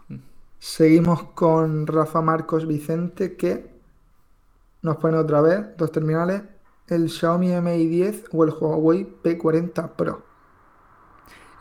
Seguimos 0.58 1.22
con 1.34 1.86
Rafa 1.86 2.20
Marcos 2.22 2.66
Vicente 2.66 3.36
que 3.36 3.70
nos 4.82 4.96
pone 4.96 5.16
otra 5.18 5.40
vez 5.40 5.76
dos 5.76 5.92
terminales, 5.92 6.42
el 6.88 7.08
Xiaomi 7.10 7.60
Mi 7.60 7.86
10 7.86 8.24
o 8.32 8.44
el 8.44 8.50
Huawei 8.50 9.06
P40 9.22 9.90
Pro. 9.96 10.24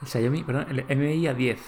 El 0.01 0.07
Xiaomi, 0.07 0.43
perdón, 0.43 0.65
el 0.69 0.97
MI 0.97 1.27
a 1.27 1.33
10. 1.33 1.59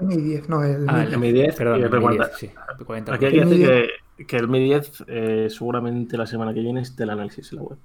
Mi 0.00 0.16
10, 0.16 0.48
no, 0.48 0.62
el 0.64 0.88
Ah, 0.88 1.04
Mi. 1.04 1.04
el 1.04 1.18
Mi10 1.18 1.54
perdón, 1.56 1.82
el 1.82 1.84
el 1.84 1.90
Mi 1.90 1.96
P40. 1.96 2.16
10, 2.16 2.36
sí. 2.36 2.46
el 2.68 2.76
P40 2.86 3.12
Aquí 3.12 3.24
hay 3.26 3.32
que 3.32 3.40
decir 3.40 3.88
que, 4.16 4.24
que 4.26 4.36
el 4.36 4.48
Mi 4.48 4.60
10 4.60 5.04
eh, 5.08 5.48
seguramente 5.50 6.16
la 6.16 6.26
semana 6.26 6.54
que 6.54 6.60
viene 6.60 6.80
esté 6.82 7.02
el 7.04 7.10
análisis 7.10 7.52
en 7.52 7.58
la 7.58 7.64
web. 7.64 7.78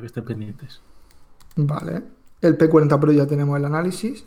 Que 0.00 0.06
estén 0.06 0.24
pendientes. 0.24 0.80
Vale. 1.56 2.02
El 2.40 2.56
P40 2.56 2.98
Pro 2.98 3.12
ya 3.12 3.26
tenemos 3.26 3.58
el 3.58 3.64
análisis. 3.64 4.24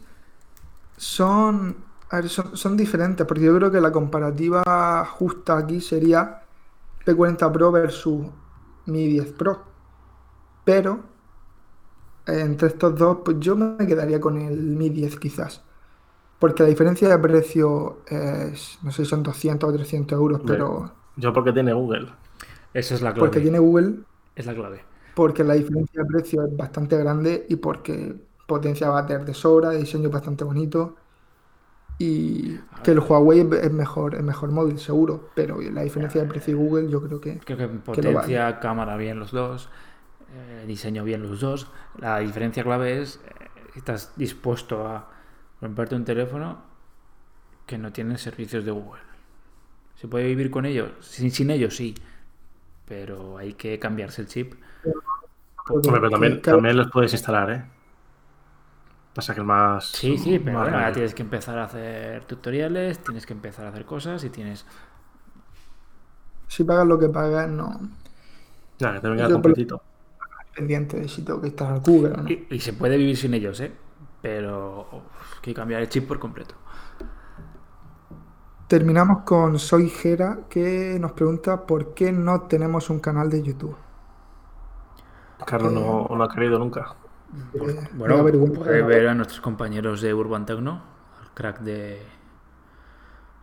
Son, 0.98 1.76
a 2.10 2.18
ver, 2.18 2.30
son, 2.30 2.56
son 2.56 2.78
diferentes, 2.78 3.26
porque 3.26 3.44
yo 3.44 3.56
creo 3.56 3.72
que 3.72 3.82
la 3.82 3.92
comparativa 3.92 5.06
justa 5.06 5.58
aquí 5.58 5.82
sería 5.82 6.44
P40 7.06 7.52
Pro 7.52 7.72
versus 7.72 8.28
Mi 8.86 9.08
10 9.08 9.32
Pro. 9.34 9.64
Pero 10.64 11.00
entre 12.26 12.68
estos 12.70 12.96
dos, 12.98 13.18
pues 13.26 13.38
yo 13.40 13.56
me 13.56 13.86
quedaría 13.86 14.22
con 14.22 14.38
el 14.38 14.58
Mi 14.58 14.90
10 14.90 15.20
quizás. 15.20 15.62
Porque 16.40 16.64
la 16.64 16.70
diferencia 16.70 17.10
de 17.10 17.18
precio 17.20 18.00
es, 18.08 18.78
no 18.84 18.92
sé 18.92 19.06
si 19.06 19.10
son 19.10 19.24
200 19.24 19.70
o 19.70 19.74
300 19.74 20.18
euros, 20.18 20.42
pero 20.46 20.92
Yo 21.16 21.32
porque 21.34 21.54
tiene 21.54 21.74
Google. 21.74 22.10
Esa 22.74 22.96
es 22.96 23.02
la 23.02 23.14
clave. 23.14 23.20
porque 23.28 23.40
tiene 23.40 23.60
Google 23.60 24.00
Es 24.36 24.46
la 24.46 24.54
clave. 24.54 24.84
Porque 25.14 25.44
la 25.44 25.54
diferencia 25.54 26.02
de 26.02 26.08
precio 26.08 26.46
es 26.46 26.56
bastante 26.56 26.98
grande 26.98 27.46
y 27.50 27.56
porque 27.58 28.16
potencia 28.48 28.90
va 28.90 29.00
a 29.00 29.06
tener 29.06 29.26
de 29.26 29.34
sobra, 29.34 29.72
diseño 29.72 30.10
bastante 30.10 30.44
bonito 30.44 30.96
y 32.00 32.58
que 32.84 32.92
el 32.92 33.00
Huawei 33.00 33.48
es 33.62 33.72
mejor, 33.72 34.16
es 34.16 34.24
mejor 34.24 34.52
móvil 34.52 34.80
seguro, 34.80 35.30
pero 35.36 35.62
la 35.62 35.84
diferencia 35.84 36.22
de 36.22 36.28
precio 36.28 36.54
y 36.54 36.58
Google 36.58 36.90
yo 36.90 37.02
creo 37.02 37.22
que 37.22 37.38
Creo 37.40 37.58
que 37.58 37.68
potencia, 37.68 38.60
cámara 38.60 38.98
bien 38.98 39.20
los 39.20 39.32
dos, 39.32 39.70
eh, 40.36 40.66
diseño 40.68 41.04
bien 41.04 41.24
los 41.24 41.40
dos. 41.40 41.68
La 42.00 42.20
diferencia 42.20 42.64
clave 42.64 43.02
es 43.02 43.22
eh, 43.26 43.50
estás 43.76 44.14
dispuesto 44.16 44.88
a 44.88 45.10
romperte 45.62 45.96
un 45.96 46.04
teléfono 46.04 46.64
que 47.66 47.78
no 47.78 47.94
tiene 47.94 48.18
servicios 48.18 48.66
de 48.66 48.72
Google. 48.72 49.02
¿Se 49.96 50.08
puede 50.08 50.26
vivir 50.26 50.50
con 50.50 50.66
ellos? 50.66 50.92
Sin, 51.00 51.32
sin 51.32 51.52
ellos 51.52 51.76
sí, 51.76 51.96
pero 52.86 53.38
hay 53.38 53.54
que 53.54 53.80
cambiarse 53.80 54.22
el 54.24 54.28
chip. 54.28 54.56
Hombre, 55.68 56.00
pero 56.02 56.10
también, 56.42 56.78
los 56.78 56.90
puedes 56.92 57.14
instalar, 57.14 57.50
¿eh? 57.52 57.66
Pasa 59.14 59.34
que 59.34 59.42
el 59.42 59.46
más. 59.46 59.86
Sí, 59.86 60.18
sí, 60.18 60.40
pero 60.40 60.60
bueno, 60.60 60.78
ahora 60.78 60.92
tienes 60.92 61.14
que 61.14 61.22
empezar 61.22 61.58
a 61.60 61.66
hacer 61.66 62.26
tutoriales, 62.26 63.00
tienes 63.04 63.26
que 63.26 63.34
empezar 63.34 63.66
a 63.66 63.70
hacer 63.70 63.86
cosas 63.86 64.24
y 64.24 64.30
tienes... 64.30 64.66
si 66.48 66.64
pagas 66.64 66.88
lo 66.88 66.98
que 67.00 67.10
pagas 67.10 67.50
no 67.50 67.80
Ya, 68.80 68.94
que 68.94 69.00
te 69.00 69.10
venga 69.10 69.30
completito. 69.32 69.82
pendiente 70.56 71.00
de 71.00 71.08
si 71.08 71.24
tengo 71.24 71.42
que 71.42 71.48
instalar 71.48 71.82
Google 71.82 72.14
no. 72.18 72.30
Y, 72.30 72.48
y 72.50 72.60
se 72.60 72.74
puede 72.74 72.98
vivir 72.98 73.18
sin 73.18 73.34
ellos, 73.34 73.60
¿eh? 73.60 73.72
Pero 74.22 74.88
uf, 74.92 75.36
hay 75.36 75.42
que 75.42 75.54
cambiar 75.54 75.82
el 75.82 75.90
chip 75.90 76.08
por 76.08 76.20
completo. 76.20 76.56
Terminamos 78.68 79.24
con 79.24 79.58
Soy 79.58 79.90
Jera 79.90 80.40
que 80.50 80.98
nos 81.00 81.14
pregunta 81.14 81.66
por 81.66 81.94
qué 81.94 82.12
no 82.12 82.42
tenemos 82.42 82.90
un 82.90 83.00
canal 83.00 83.30
de 83.30 83.42
YouTube. 83.42 83.78
Carlos 85.46 85.72
no, 85.74 86.08
no 86.10 86.24
ha 86.24 86.30
querido 86.30 86.60
nunca. 86.60 86.96
Eh, 87.54 87.90
Bueno, 87.94 88.18
¿no? 88.18 88.24
ver 88.64 89.08
a 89.08 89.14
nuestros 89.16 89.42
compañeros 89.42 90.02
de 90.02 90.14
Urban 90.14 90.46
Tecno, 90.46 90.82
al 91.22 91.34
crack 91.34 91.60
de 91.62 92.02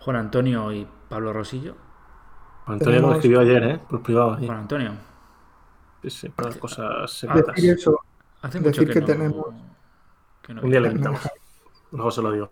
Juan 0.00 0.16
Antonio 0.16 0.72
y 0.72 0.86
Pablo 1.08 1.32
Rosillo. 1.32 1.76
Antonio 2.66 3.00
me 3.02 3.08
lo 3.08 3.14
escribió 3.14 3.40
ayer, 3.40 3.62
¿eh? 3.64 3.80
Por 3.88 4.02
privado. 4.02 4.36
Juan 4.36 4.58
Antonio, 4.58 4.92
Sí, 6.02 6.10
sí, 6.10 6.28
para 6.30 6.50
cosas 6.54 7.10
secretas. 7.12 7.54
Decir 7.56 7.74
eso, 7.74 8.00
hace 8.40 8.58
mucho 8.60 8.80
Decir 8.80 8.88
que, 8.88 8.94
que 8.94 9.00
no, 9.00 9.06
tenemos- 9.06 9.46
que 10.42 10.54
no 10.54 10.62
Un 10.62 10.70
día 10.70 10.80
le 10.80 10.88
invitamos. 10.88 11.20
Luego 11.92 12.10
se 12.10 12.22
lo 12.22 12.32
digo. 12.32 12.50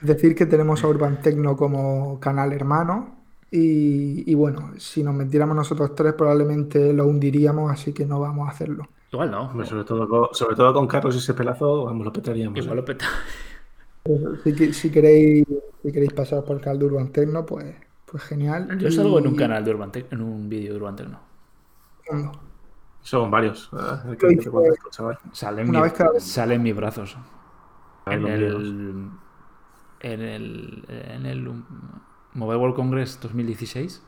Decir 0.00 0.34
que 0.34 0.46
tenemos 0.46 0.82
a 0.82 0.88
Urban 0.88 1.20
Tecno 1.20 1.56
como 1.56 2.18
canal 2.18 2.52
hermano. 2.52 3.21
Y, 3.54 4.30
y 4.30 4.34
bueno, 4.34 4.72
si 4.78 5.02
nos 5.04 5.14
metiéramos 5.14 5.54
nosotros 5.54 5.94
tres, 5.94 6.14
probablemente 6.14 6.92
lo 6.94 7.06
hundiríamos, 7.06 7.70
así 7.70 7.92
que 7.92 8.06
no 8.06 8.18
vamos 8.18 8.48
a 8.48 8.52
hacerlo. 8.52 8.88
Igual 9.12 9.30
no. 9.30 9.64
Sobre, 9.66 9.84
todo 9.84 10.08
con, 10.08 10.28
sobre 10.32 10.56
todo 10.56 10.72
con 10.72 10.86
Carlos 10.86 11.14
y 11.14 11.18
ese 11.18 11.34
pelazo, 11.34 11.84
vamos, 11.84 12.04
lo 12.06 12.12
petaríamos. 12.12 12.58
Igual 12.58 12.78
¿eh? 12.78 12.80
lo 12.80 12.84
peta. 12.86 13.04
Si, 14.42 14.54
que- 14.54 14.72
si 14.72 14.90
queréis, 14.90 15.44
si 15.82 15.92
queréis 15.92 16.12
pasar 16.14 16.42
por 16.44 16.56
el 16.56 16.62
canal 16.62 16.78
de 16.78 16.86
Urban 16.86 17.12
Tecno, 17.12 17.44
pues, 17.44 17.76
pues 18.06 18.22
genial. 18.24 18.78
Yo 18.78 18.90
salgo 18.90 19.18
en 19.18 19.26
un 19.28 19.36
canal 19.36 19.62
de 19.64 19.70
Urban 19.70 19.92
en 20.10 20.22
un 20.22 20.48
vídeo 20.48 20.72
de 20.72 20.78
Urban 20.78 20.96
Tecno. 20.96 21.20
Son 23.02 23.30
varios. 23.30 23.70
¿eh? 23.74 23.76
El 24.04 24.10
Lo 24.12 24.16
que 24.18 24.26
te 24.28 24.34
hice- 24.34 24.50
cuentas, 24.50 24.78
chaval. 24.90 25.18
Sale 25.32 25.62
en, 25.62 25.68
Una 25.68 25.78
mi- 25.80 25.84
vez 25.84 25.92
cada 25.92 26.12
vez. 26.12 26.22
sale 26.24 26.54
en 26.54 26.62
mis 26.62 26.74
brazos. 26.74 27.16
Ah, 28.06 28.14
En 28.14 28.26
el, 28.26 29.10
en 30.00 30.20
el. 30.22 30.84
En 30.88 31.26
el 31.26 31.64
Mobile 32.34 32.58
World 32.58 32.76
Congress 32.76 33.18
2016. 33.20 34.02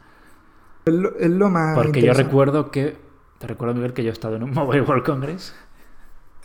Es 0.87 0.94
lo, 0.94 1.16
es 1.16 1.30
lo 1.30 1.48
más 1.50 1.74
Porque 1.76 2.02
yo 2.02 2.12
recuerdo 2.12 2.70
que. 2.70 2.96
Te 3.38 3.46
recuerdo, 3.46 3.74
Miguel, 3.74 3.92
que 3.92 4.02
yo 4.04 4.10
he 4.10 4.12
estado 4.12 4.37
en 4.37 4.44
un 4.44 4.50
Mobile 4.54 4.82
World 4.82 5.04
Congress. 5.04 5.54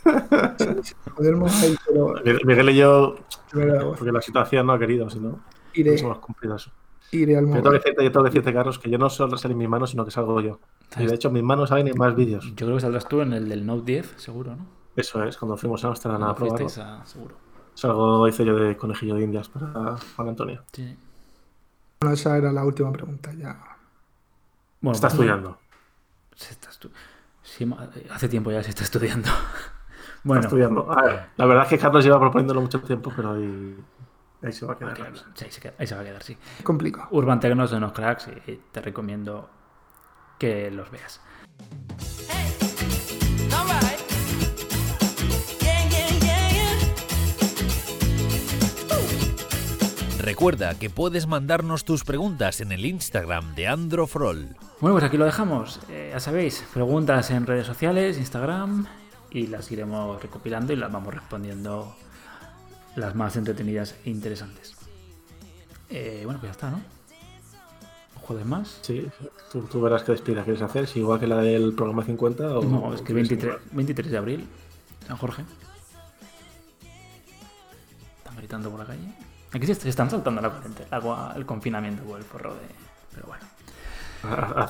Pero 1.16 2.14
Miguel 2.44 2.70
y 2.70 2.76
yo, 2.76 3.16
porque 3.52 4.12
la 4.12 4.22
situación 4.22 4.66
no 4.66 4.72
ha 4.72 4.78
querido, 4.78 5.10
si 5.10 5.20
no, 5.20 5.40
iré, 5.74 5.90
hubiésemos 5.90 6.18
cumplido 6.18 6.56
eso. 6.56 6.70
iré 7.12 7.36
al 7.36 7.46
Yo 7.46 7.54
tengo, 7.54 7.70
que 7.70 7.78
decirte, 7.78 8.04
yo 8.04 8.12
tengo 8.12 8.24
que 8.24 8.30
decirte, 8.30 8.52
Carlos, 8.52 8.78
que 8.78 8.90
yo 8.90 8.98
no 8.98 9.10
solo 9.10 9.36
salgo 9.36 9.52
en 9.52 9.58
mis 9.58 9.68
manos, 9.68 9.90
sino 9.90 10.04
que 10.04 10.10
salgo 10.10 10.40
yo. 10.40 10.58
Y 10.98 11.06
de 11.06 11.14
hecho, 11.14 11.30
mis 11.30 11.42
manos 11.42 11.68
salen 11.68 11.88
en 11.88 11.98
más 11.98 12.14
vídeos. 12.14 12.46
Yo 12.56 12.66
creo 12.66 12.74
que 12.76 12.80
saldrás 12.80 13.08
tú 13.08 13.20
en 13.20 13.32
el 13.32 13.48
del 13.48 13.66
Note 13.66 13.92
10, 13.92 14.14
seguro, 14.16 14.56
¿no? 14.56 14.66
Eso 14.96 15.22
es, 15.24 15.36
cuando 15.36 15.56
fuimos 15.56 15.84
a 15.84 15.88
Amsterdam 15.88 16.22
a 16.24 16.34
probarlo. 16.34 16.66
a- 16.66 17.04
seguro. 17.06 17.36
Salgo, 17.74 18.26
hice 18.28 18.44
yo 18.44 18.56
de 18.56 18.76
conejillo 18.76 19.14
de 19.14 19.22
indias 19.22 19.48
para 19.48 19.96
Juan 20.16 20.28
Antonio. 20.28 20.62
Sí. 20.72 20.96
Bueno, 22.02 22.14
esa 22.14 22.34
era 22.38 22.50
la 22.50 22.64
última 22.64 22.90
pregunta 22.90 23.30
ya. 23.34 23.58
Bueno, 24.80 24.94
Está 24.94 25.08
pues- 25.08 25.14
estudiando. 25.20 25.58
Se 26.34 26.52
está 26.54 26.70
estu- 26.70 26.90
sí, 27.42 27.70
hace 28.10 28.26
tiempo 28.30 28.50
ya 28.50 28.62
se 28.62 28.70
está 28.70 28.84
estudiando. 28.84 29.28
Está 30.20 30.28
bueno, 30.28 30.40
estudiando. 30.42 30.90
A 30.92 31.02
ver, 31.02 31.26
la 31.36 31.44
verdad 31.46 31.64
es 31.64 31.68
que 31.70 31.78
Carlos 31.78 32.02
lleva 32.04 32.18
proponiéndolo 32.18 32.60
mucho 32.62 32.80
tiempo, 32.80 33.12
pero 33.14 33.32
ahí, 33.32 33.76
ahí 34.42 34.52
se 34.52 34.64
va 34.66 34.72
a 34.74 34.78
quedar. 34.78 34.94
claro, 34.94 35.14
sí, 35.16 35.44
ahí, 35.44 35.50
se 35.50 35.60
queda- 35.60 35.74
ahí 35.78 35.86
se 35.86 35.94
va 35.94 36.00
a 36.00 36.04
quedar, 36.04 36.22
sí. 36.22 36.36
Es 36.58 36.64
complicado. 36.64 37.08
Urban 37.10 37.38
Tecno 37.40 37.66
son 37.68 37.78
unos 37.78 37.92
cracks 37.92 38.28
y 38.46 38.56
te 38.72 38.80
recomiendo 38.80 39.50
que 40.38 40.70
los 40.70 40.90
veas. 40.90 41.20
Recuerda 50.22 50.78
que 50.78 50.90
puedes 50.90 51.26
mandarnos 51.26 51.86
tus 51.86 52.04
preguntas 52.04 52.60
en 52.60 52.72
el 52.72 52.84
Instagram 52.84 53.54
de 53.54 53.68
Androfrol. 53.68 54.54
Bueno, 54.78 54.94
pues 54.94 55.04
aquí 55.04 55.16
lo 55.16 55.24
dejamos. 55.24 55.80
Eh, 55.88 56.10
ya 56.12 56.20
sabéis, 56.20 56.62
preguntas 56.74 57.30
en 57.30 57.46
redes 57.46 57.66
sociales, 57.66 58.18
Instagram, 58.18 58.86
y 59.30 59.46
las 59.46 59.72
iremos 59.72 60.22
recopilando 60.22 60.74
y 60.74 60.76
las 60.76 60.92
vamos 60.92 61.14
respondiendo 61.14 61.96
las 62.96 63.14
más 63.14 63.34
entretenidas 63.36 63.96
e 64.04 64.10
interesantes. 64.10 64.74
Eh, 65.88 66.20
bueno, 66.24 66.38
pues 66.38 66.50
ya 66.50 66.52
está, 66.52 66.70
¿no? 66.70 66.82
¿Un 68.16 68.20
jueves 68.20 68.44
más? 68.44 68.78
Sí, 68.82 69.08
tú, 69.50 69.62
tú 69.62 69.80
verás 69.80 70.02
qué 70.02 70.12
despedida 70.12 70.44
quieres 70.44 70.60
hacer, 70.60 70.86
si 70.86 70.98
igual 70.98 71.18
que 71.18 71.26
la 71.26 71.38
del 71.38 71.72
programa 71.72 72.04
50 72.04 72.58
o... 72.58 72.62
No, 72.62 72.92
es 72.92 73.00
que 73.00 73.14
o 73.14 73.16
23, 73.16 73.56
23 73.72 74.10
de 74.10 74.18
abril, 74.18 74.48
San 75.06 75.16
Jorge. 75.16 75.44
Están 78.18 78.36
gritando 78.36 78.68
por 78.68 78.80
la 78.80 78.84
calle. 78.84 79.29
Aquí 79.52 79.66
se, 79.66 79.74
se 79.74 79.88
están 79.88 80.08
saltando 80.10 80.40
la 80.40 80.50
cuarentena, 80.50 81.32
el, 81.36 81.44
confinamiento 81.46 82.02
o 82.08 82.16
el 82.16 82.22
forro 82.22 82.54
de... 82.54 82.60
Pero 83.14 83.26
bueno. 83.26 83.44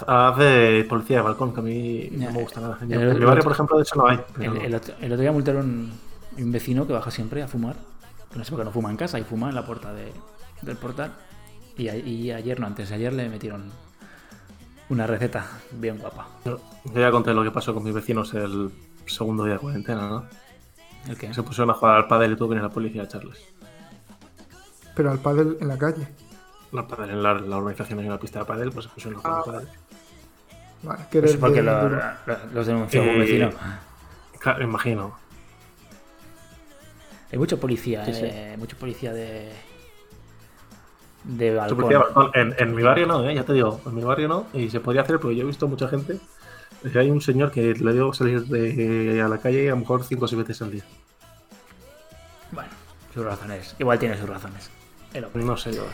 Haz, 0.06 0.38
de 0.38 0.86
policía 0.88 1.16
de 1.18 1.22
balcón, 1.22 1.52
que 1.52 1.60
a 1.60 1.62
mí 1.62 2.08
Ya, 2.12 2.26
no 2.26 2.32
me 2.32 2.42
gusta 2.42 2.60
nada. 2.60 2.78
En, 2.80 2.88
mi 2.88 3.24
barrio, 3.24 3.42
por 3.42 3.52
ejemplo, 3.52 3.76
de 3.76 3.82
hecho 3.82 3.96
no 3.96 4.06
hay. 4.08 4.20
pero- 4.36 4.54
El, 4.54 4.62
el 4.66 4.74
otro, 4.74 4.94
el 5.00 5.12
otro 5.12 5.20
día 5.20 5.32
multaron 5.32 5.90
un 6.38 6.52
vecino 6.52 6.86
que 6.86 6.92
baja 6.92 7.10
siempre 7.10 7.42
a 7.42 7.48
fumar. 7.48 7.76
Que 8.30 8.38
no 8.38 8.44
sé 8.44 8.50
por 8.52 8.60
qué 8.60 8.64
no 8.64 8.70
fuma 8.70 8.90
en 8.90 8.96
casa 8.96 9.18
y 9.18 9.24
fuma 9.24 9.48
en 9.48 9.56
la 9.56 9.66
puerta 9.66 9.92
de- 9.92 10.12
del 10.62 10.76
portal. 10.76 11.12
Y, 11.76 11.88
a- 11.88 11.96
y 11.96 12.30
ayer, 12.30 12.60
no, 12.60 12.66
antes 12.66 12.88
de 12.90 12.94
ayer 12.94 13.12
le 13.12 13.28
metieron 13.28 13.70
una 14.88 15.06
receta 15.06 15.46
bien 15.72 15.98
guapa. 15.98 16.28
Yo 16.44 16.58
yo 16.84 17.00
ya 17.00 17.10
conté 17.10 17.34
lo 17.34 17.42
que 17.42 17.50
pasó 17.50 17.74
con 17.74 17.82
mis 17.84 17.92
vecinos 17.94 18.32
el 18.34 18.70
segundo 19.06 19.44
día 19.44 19.54
de 19.54 19.58
cuarentena, 19.60 20.08
¿no? 20.08 20.24
¿El 21.08 21.18
qué? 21.18 21.34
Se 21.34 21.42
pusieron 21.42 21.70
a 21.70 21.74
jugar 21.74 21.96
al 21.96 22.06
pádel 22.06 22.32
y 22.32 22.36
tuvo 22.36 22.48
que 22.48 22.54
venir 22.54 22.62
la 22.68 22.72
policía 22.72 23.02
a 23.02 23.04
echarles. 23.06 23.38
Pero 24.94 25.11
al 25.11 25.18
pádel 25.18 25.57
en 25.61 25.68
la 25.68 25.79
calle. 25.79 26.09
La 26.72 26.87
pádel, 26.87 27.11
en 27.11 27.22
la, 27.22 27.35
la 27.35 27.57
urbanización 27.59 27.98
hay 28.00 28.07
una 28.07 28.18
pista 28.18 28.40
de 28.40 28.44
pádel, 28.44 28.70
pues 28.72 28.87
pusieron 28.88 29.18
a 29.18 29.22
jugar 29.22 29.38
al 29.38 29.44
pádel. 29.44 29.68
Vale, 30.83 31.03
que 31.11 31.20
Pues 31.20 31.31
eres 31.33 31.37
porque 31.40 31.57
de- 31.57 31.62
lo- 31.62 31.88
de- 31.90 31.96
lo- 32.26 32.38
los 32.53 32.66
denunció 32.66 33.03
Eh, 33.03 33.11
un 33.11 33.18
vecino. 33.18 33.50
Claro, 34.38 34.62
imagino. 34.64 35.16
Hay 37.33 37.38
mucho 37.38 37.61
policía, 37.61 38.05
Sí, 38.07 38.14
sí. 38.14 38.20
eh, 38.24 38.57
mucho 38.59 38.76
policía 38.76 39.12
de. 39.12 39.53
de 41.24 41.55
balcón. 41.55 42.31
En, 42.35 42.55
en 42.59 42.74
mi 42.74 42.83
barrio 42.83 43.07
no, 43.07 43.29
¿eh? 43.29 43.35
ya 43.35 43.44
te 43.44 43.53
digo, 43.53 43.81
en 43.87 43.94
mi 43.94 44.03
barrio 44.03 44.26
no. 44.29 44.46
Y 44.55 44.70
se 44.70 44.81
podría 44.81 45.03
hacer, 45.03 45.20
porque 45.20 45.37
yo 45.37 45.42
he 45.42 45.46
visto 45.46 45.68
mucha 45.68 45.87
gente. 45.88 46.18
que 46.92 46.98
hay 46.98 47.11
un 47.11 47.20
señor 47.20 47.50
que 47.53 47.74
le 47.74 47.92
dio 47.92 48.12
salir 48.14 48.42
de, 48.46 49.20
a 49.22 49.29
la 49.29 49.37
calle 49.38 49.68
a 49.68 49.72
lo 49.72 49.81
mejor 49.81 50.03
5 50.03 50.24
o 50.24 50.29
6 50.29 50.38
veces 50.40 50.62
al 50.62 50.70
día. 50.72 50.83
Bueno, 52.53 52.70
sus 53.12 53.22
razones. 53.24 53.76
Igual 53.79 53.98
tiene 53.98 54.16
sus 54.16 54.29
razones. 54.29 54.70
No 55.34 55.56
sé 55.56 55.72
yo. 55.72 55.86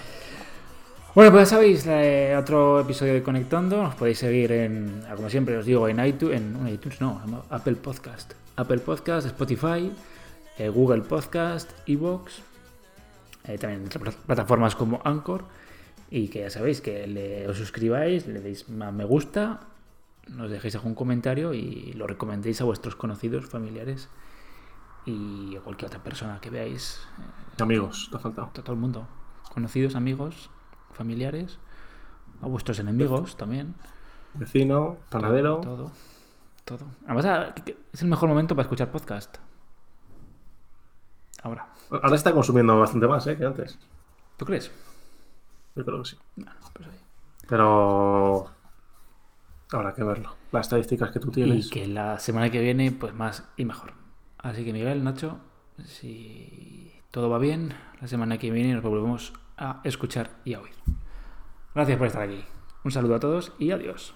Bueno, 1.15 1.31
pues 1.31 1.49
ya 1.49 1.57
sabéis, 1.57 1.87
eh, 1.87 2.37
otro 2.39 2.81
episodio 2.81 3.15
de 3.15 3.23
Conectando. 3.23 3.83
Nos 3.83 3.95
podéis 3.95 4.19
seguir 4.19 4.53
en, 4.53 5.03
ah, 5.09 5.15
como 5.15 5.31
siempre 5.31 5.57
os 5.57 5.65
digo, 5.65 5.89
en 5.89 6.05
iTunes, 6.05 6.37
en 6.37 6.69
iTunes 6.69 7.01
no, 7.01 7.23
Apple 7.49 7.77
Podcast. 7.77 8.35
Apple 8.57 8.79
Podcast, 8.79 9.27
Spotify, 9.27 9.91
eh, 10.59 10.69
Google 10.69 11.01
Podcast, 11.01 11.71
Evox, 11.87 12.43
eh, 13.45 13.57
también 13.57 13.89
plataformas 14.27 14.77
como 14.77 15.01
Anchor. 15.05 15.45
Y 16.11 16.29
que 16.29 16.41
ya 16.41 16.51
sabéis 16.51 16.83
que 16.83 17.47
os 17.49 17.57
suscribáis, 17.57 18.27
le 18.27 18.41
deis 18.41 18.67
a 18.69 18.93
me 18.93 19.07
gusta, 19.07 19.61
nos 20.29 20.51
dejéis 20.51 20.75
algún 20.75 20.95
comentario 20.95 21.55
y 21.55 21.95
lo 21.95 22.07
recomendéis 22.07 22.61
a 22.61 22.65
vuestros 22.65 22.95
conocidos, 22.95 23.47
familiares 23.47 24.11
y 25.07 25.57
a 25.57 25.61
cualquier 25.61 25.87
otra 25.89 26.03
persona 26.03 26.41
que 26.41 26.51
veáis. 26.51 27.01
eh, 27.19 27.63
Amigos, 27.63 28.09
te 28.11 28.17
ha 28.17 28.21
faltado. 28.21 28.49
a 28.49 28.53
todo 28.53 28.73
el 28.73 28.79
mundo. 28.79 29.07
Conocidos, 29.55 29.95
amigos, 29.95 30.51
familiares, 30.93 31.59
a 32.43 32.47
vuestros 32.47 32.79
enemigos 32.79 33.37
también. 33.37 33.75
Vecino, 34.35 34.99
panadero. 35.09 35.61
Todo. 35.63 35.91
Todo. 36.65 36.85
Además, 37.05 37.25
ah, 37.27 37.55
es 37.93 38.03
el 38.03 38.09
mejor 38.09 38.29
momento 38.29 38.55
para 38.55 38.65
escuchar 38.65 38.91
podcast. 38.91 39.39
Ahora. 41.43 41.69
Ahora 41.91 42.17
está 42.17 42.33
consumiendo 42.33 42.79
bastante 42.79 43.07
más, 43.07 43.27
¿eh? 43.29 43.37
Que 43.39 43.47
antes. 43.47 43.79
¿Tú 44.37 44.45
crees? 44.45 44.71
Yo 45.77 45.85
creo 45.85 46.03
que 46.03 46.09
sí. 46.11 46.19
Bueno, 46.35 46.53
pues 46.75 46.89
ahí. 46.89 47.01
Pero. 47.49 48.51
Habrá 49.73 49.95
que 49.95 50.03
verlo. 50.03 50.35
Las 50.53 50.67
estadísticas 50.67 51.11
que 51.13 51.21
tú 51.21 51.31
tienes. 51.31 51.67
Y 51.67 51.71
que 51.71 51.87
la 51.87 52.19
semana 52.19 52.51
que 52.51 52.61
viene, 52.61 52.91
pues 52.93 53.15
más 53.15 53.49
y 53.57 53.65
mejor. 53.65 53.93
Así 54.39 54.65
que 54.65 54.73
Miguel, 54.73 55.03
Nacho, 55.03 55.39
si 55.85 56.93
todo 57.11 57.31
va 57.31 57.39
bien, 57.39 57.75
la 58.01 58.07
semana 58.07 58.39
que 58.39 58.51
viene 58.51 58.75
nos 58.75 58.83
volvemos 58.83 59.33
a 59.57 59.81
escuchar 59.85 60.31
y 60.45 60.55
a 60.55 60.61
oír. 60.61 60.75
Gracias 61.75 61.99
por 61.99 62.07
estar 62.07 62.23
aquí. 62.23 62.45
Un 62.85 62.93
saludo 62.93 63.17
a 63.17 63.21
todos 63.21 63.53
y 63.59 63.71
adiós. 63.71 64.15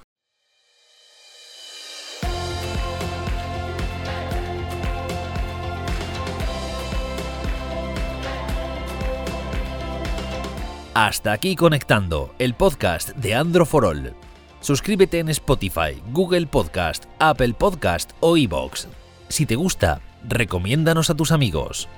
Hasta 10.94 11.32
aquí 11.32 11.56
conectando 11.56 12.34
el 12.38 12.54
podcast 12.54 13.10
de 13.10 13.34
Andro 13.34 13.64
for. 13.64 14.14
Suscríbete 14.60 15.20
en 15.20 15.30
Spotify, 15.30 16.02
Google 16.12 16.46
Podcast, 16.46 17.04
Apple 17.18 17.54
Podcast 17.54 18.10
o 18.20 18.36
iBox. 18.36 18.88
Si 19.28 19.46
te 19.46 19.54
gusta, 19.56 20.00
recomiéndanos 20.28 21.10
a 21.10 21.14
tus 21.14 21.32
amigos. 21.32 21.88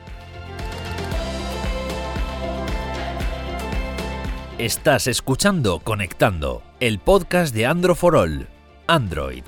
Estás 4.58 5.06
escuchando 5.08 5.80
Conectando, 5.80 6.62
el 6.78 6.98
podcast 7.00 7.54
de 7.54 7.66
Andro 7.66 7.94
for 7.94 8.16
All. 8.16 8.48
Android, 8.86 9.42